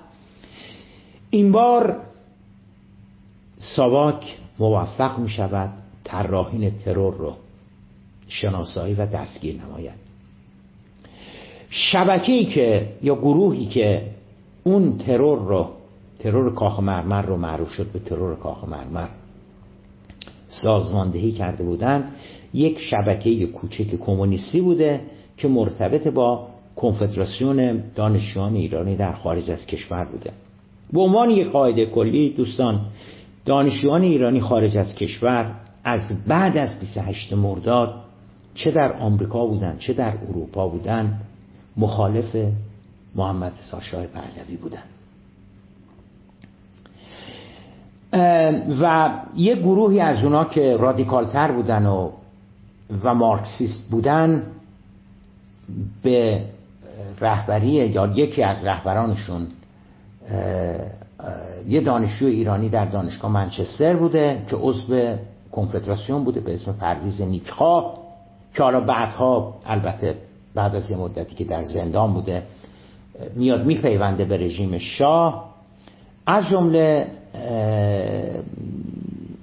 این 1.30 1.52
بار 1.52 1.98
ساواک 3.58 4.38
موفق 4.60 5.20
می 5.20 5.30
شود 5.30 5.70
طراحین 6.04 6.70
ترور 6.70 7.14
رو 7.14 7.34
شناسایی 8.28 8.94
و 8.94 9.06
دستگیر 9.06 9.62
نماید. 9.62 10.07
شبکه‌ای 11.70 12.46
که 12.46 12.90
یا 13.04 13.16
گروهی 13.16 13.66
که 13.66 14.02
اون 14.64 14.98
ترور 14.98 15.40
رو 15.40 15.70
ترور 16.20 16.54
کاخ 16.56 16.80
مرمر 16.80 17.22
رو 17.22 17.38
معروف 17.38 17.70
شد 17.70 17.92
به 17.92 18.00
ترور 18.00 18.36
کاخ 18.36 18.64
مرمر 18.64 19.08
سازماندهی 20.50 21.32
کرده 21.32 21.64
بودن 21.64 22.12
یک 22.54 22.80
شبکه 22.80 23.46
کوچک 23.46 23.96
کمونیستی 23.96 24.62
بوده 24.62 25.02
که 25.38 25.48
مرتبط 25.48 26.08
با 26.08 26.48
کنفدراسیون 26.76 27.84
دانشجویان 27.96 28.56
ایرانی 28.56 28.96
در 28.96 29.14
خارج 29.14 29.52
از 29.52 29.66
کشور 29.66 30.06
بوده. 30.06 30.32
به 30.94 31.02
عنوان 31.02 31.30
یک 31.30 31.48
قاعده 31.48 31.86
کلی 31.86 32.30
دوستان 32.30 32.82
دانشجویان 33.46 34.02
ایرانی 34.02 34.42
خارج 34.42 34.78
از 34.78 34.96
کشور 34.96 35.56
از 35.84 36.02
بعد 36.28 36.58
از 36.58 36.80
28 36.80 37.34
مرداد 37.34 37.94
چه 38.56 38.72
در 38.72 38.94
آمریکا 38.94 39.46
بودن 39.46 39.78
چه 39.80 39.94
در 39.94 40.14
اروپا 40.30 40.68
بودن 40.68 41.20
مخالف 41.78 42.36
محمد 43.16 43.54
رضا 43.60 43.80
شاه 43.80 44.08
پهلوی 44.08 44.58
بودن. 44.58 44.84
و 48.82 49.10
یه 49.36 49.56
گروهی 49.56 50.00
از 50.00 50.24
اونا 50.24 50.46
که 50.46 50.78
رادیکالتر 50.78 51.52
بودن 51.52 51.86
و 51.86 52.10
و 53.04 53.14
مارکسیست 53.14 53.90
بودن 53.90 54.44
به 56.04 56.44
رهبری 57.22 57.68
یا 57.68 58.08
یکی 58.08 58.44
از 58.44 58.66
رهبرانشون 58.66 59.48
یه 61.68 61.82
دانشجو 61.82 62.26
ایرانی 62.26 62.70
در 62.70 62.86
دانشگاه 62.86 63.32
منچستر 63.32 63.96
بوده 63.96 64.46
که 64.50 64.56
عضو 64.56 65.16
کنفدراسیون 65.52 66.24
بوده 66.24 66.40
به 66.40 66.54
اسم 66.54 66.72
پرویز 66.72 67.22
نیکخواه 67.22 67.98
که 68.54 68.64
حالا 68.64 68.80
بعدها 68.80 69.54
البته 69.66 70.16
بعد 70.58 70.76
از 70.76 70.92
یه 70.92 70.98
مدتی 70.98 71.36
که 71.36 71.44
در 71.44 71.64
زندان 71.64 72.14
بوده 72.14 72.44
میاد 73.36 73.66
میپیونده 73.66 74.26
به 74.26 74.38
رژیم 74.38 74.78
شاه. 74.78 75.54
از 76.26 76.48
جمله 76.48 77.08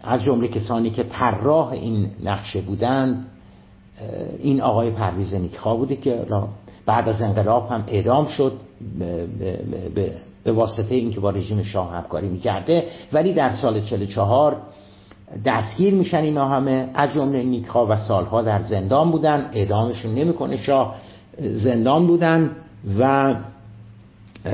از 0.02 0.22
جمله 0.22 0.48
کسانی 0.48 0.90
که 0.90 1.02
طراح 1.02 1.68
این 1.68 2.10
نقشه 2.24 2.60
بودند 2.60 3.26
این 4.38 4.60
آقای 4.60 4.90
پرویز 4.90 5.34
نیکخواه 5.34 5.76
بوده 5.76 5.96
که 5.96 6.26
بعد 6.86 7.08
از 7.08 7.22
انقلاب 7.22 7.70
هم 7.70 7.84
اعدام 7.86 8.26
شد 8.26 8.52
به 10.44 10.52
واسطه 10.52 10.94
اینکه 10.94 11.20
با 11.20 11.30
رژیم 11.30 11.62
شاه 11.62 11.92
همکاری 11.92 12.28
می‌کرده. 12.28 12.84
ولی 13.12 13.32
در 13.32 13.52
سال 13.52 13.80
44 13.80 14.56
دستگیر 15.44 15.94
میشن 15.94 16.22
اینا 16.22 16.48
همه. 16.48 16.88
از 16.94 17.12
جمله 17.14 17.42
نیکها 17.42 17.86
و 17.86 17.96
سالها 17.96 18.42
در 18.42 18.62
زندان 18.62 19.10
بودن. 19.10 19.50
اعدامشون 19.52 20.14
نمی‌کنه. 20.14 20.56
شاه 20.56 20.96
زندان 21.38 22.06
بودن 22.06 22.50
و 22.98 23.34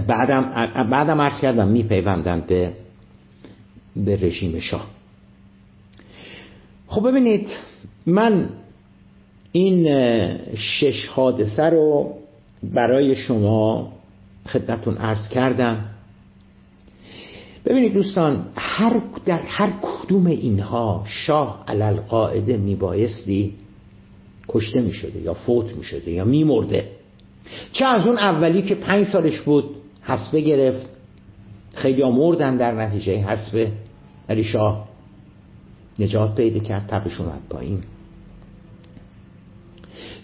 بعدم 0.06 0.42
بعدم 0.90 1.20
عرض 1.20 1.40
کردم 1.40 1.68
میپیوندن 1.68 2.40
به 2.40 2.72
به 3.96 4.16
رژیم 4.16 4.58
شاه. 4.58 4.86
خب 6.86 7.08
ببینید 7.08 7.48
من 8.06 8.48
این 9.52 9.86
شش 10.56 11.08
حادثه 11.08 11.62
رو 11.70 12.14
برای 12.62 13.16
شما 13.16 13.92
خدمتون 14.48 14.96
عرض 14.96 15.28
کردم. 15.28 15.84
ببینید 17.64 17.92
دوستان 17.92 18.46
هر 18.56 19.00
در 19.24 19.42
هر 19.42 19.72
کدوم 19.82 20.26
اینها 20.26 21.04
شاه 21.06 21.64
علل 21.68 21.96
قاعده 21.96 22.56
میبایستی 22.56 23.54
کشته 24.48 24.80
می‌شده 24.80 25.20
یا 25.20 25.34
فوت 25.34 25.76
می‌شده 25.76 26.10
یا 26.10 26.24
میمرده. 26.24 26.88
چه 27.72 27.84
از 27.84 28.06
اون 28.06 28.18
اولی 28.18 28.62
که 28.62 28.74
پنج 28.74 29.06
سالش 29.06 29.40
بود 29.40 29.64
حسبه 30.02 30.40
گرفت 30.40 30.86
خیلی 31.74 32.04
مردن 32.04 32.56
در 32.56 32.72
نتیجه 32.72 33.16
حسبه 33.16 33.72
ولی 34.28 34.44
شاه 34.44 34.88
نجات 35.98 36.34
پیدا 36.34 36.60
کرد 36.60 36.86
تبش 36.86 37.20
اومد 37.20 37.40
پایین. 37.50 37.82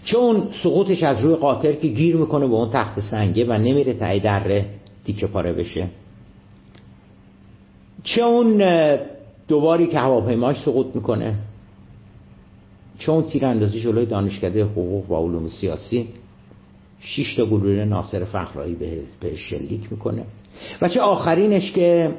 چون 0.05 0.49
سقوطش 0.63 1.03
از 1.03 1.21
روی 1.21 1.35
قاطر 1.35 1.71
که 1.71 1.87
گیر 1.87 2.15
می‌کنه 2.15 2.47
به 2.47 2.53
اون 2.53 2.69
تخت 2.69 2.99
سنگه 2.99 3.45
و 3.45 3.53
نمیره 3.53 3.93
تایی 3.93 4.19
دره 4.19 4.65
دیکه 5.05 5.27
پاره 5.27 5.53
بشه. 5.53 5.87
چه 8.03 8.21
اون 8.21 8.63
دوباری 9.47 9.87
که 9.87 9.99
هواپیماش 9.99 10.61
سقوط 10.61 10.95
می‌کنه؟ 10.95 11.35
چه 12.99 13.11
اون 13.11 13.23
تیراندازی 13.23 13.81
جلوی 13.81 14.05
دانشکده 14.05 14.63
حقوق 14.63 15.11
و 15.11 15.15
علوم 15.15 15.47
سیاسی؟ 15.47 16.07
شش 16.99 17.35
تا 17.35 17.45
گلوله 17.45 17.85
ناصر 17.85 18.23
فخرایی 18.23 18.75
به 19.19 19.35
شلیک 19.35 19.91
می‌کنه. 19.91 20.23
و 20.81 20.89
چه 20.89 21.01
آخرینش 21.01 21.71
که 21.71 22.11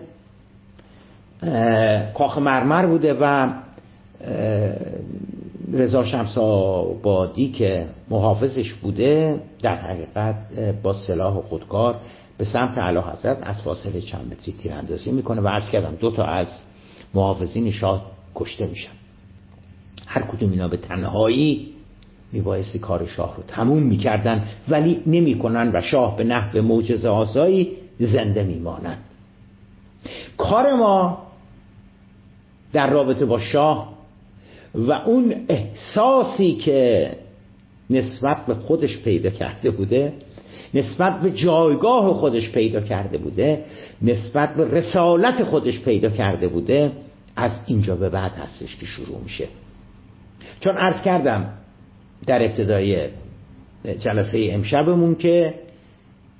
کاخ 2.15 2.39
مرمر 2.39 2.87
بوده 2.87 3.17
و 3.21 3.53
رضا 5.73 6.05
شمس 6.05 6.39
آبادی 6.39 7.53
که 7.53 7.87
محافظش 8.11 8.73
بوده 8.73 9.41
در 9.63 9.75
حقیقت 9.75 10.35
با 10.83 10.93
سلاح 10.93 11.37
و 11.37 11.43
خودکار 11.43 12.01
به 12.39 12.45
سمت 12.45 12.79
علا 12.79 13.03
حضرت 13.03 13.39
از 13.43 13.63
فاصله 13.63 14.01
چند 14.01 14.33
متری 14.33 14.55
تیراندازی 14.63 15.13
می‌کنه 15.13 15.41
و 15.41 15.49
عرض 15.49 15.71
کردم 15.71 15.95
دو 15.95 16.11
تا 16.11 16.25
از 16.25 16.61
محافظین 17.15 17.71
شاه 17.71 18.11
کشته 18.35 18.67
میشن. 18.67 18.93
هر 20.07 20.23
کدوم 20.23 20.51
اینا 20.51 20.69
به 20.69 20.77
تنهایی 20.77 21.69
میبایستی 22.33 22.79
کار 22.79 23.07
شاه 23.07 23.37
رو 23.37 23.43
تموم 23.43 23.83
می‌کردن 23.83 24.49
ولی 24.69 25.03
نمی‌کنن 25.07 25.71
و 25.75 25.81
شاه 25.81 26.17
به 26.17 26.25
نحو 26.25 26.63
معجزه 26.63 27.09
آسایی 27.09 27.77
زنده 28.01 28.43
میمانند. 28.43 28.99
کار 30.37 30.77
ما 30.77 31.23
در 32.73 32.91
رابطه 32.91 33.25
با 33.25 33.39
شاه 33.39 33.99
و 34.75 34.93
اون 34.93 35.35
احساسی 35.49 36.53
که 36.53 37.11
نسبت 37.91 38.47
به 38.47 38.55
خودش 38.55 39.03
پیدا 39.03 39.31
کرده 39.31 39.71
بوده 39.71 40.13
نسبت 40.75 41.21
به 41.21 41.31
جایگاه 41.31 42.15
خودش 42.15 42.53
پیدا 42.53 42.81
کرده 42.81 43.19
بوده 43.19 43.65
نسبت 44.03 44.55
به 44.55 44.65
رسالت 44.65 45.45
خودش 45.45 45.81
پیدا 45.81 46.11
کرده 46.11 46.49
بوده 46.49 46.93
از 47.37 47.53
اینجا 47.67 47.97
به 47.97 48.11
بعد 48.11 48.33
هستش 48.33 48.77
که 48.77 48.87
شروع 48.87 49.21
میشه. 49.23 49.49
چون 50.61 50.77
عرض 50.77 51.03
کردم 51.03 51.53
در 52.27 52.43
ابتدای 52.43 53.09
جلسه 53.99 54.49
امشبمون 54.53 55.15
که 55.15 55.55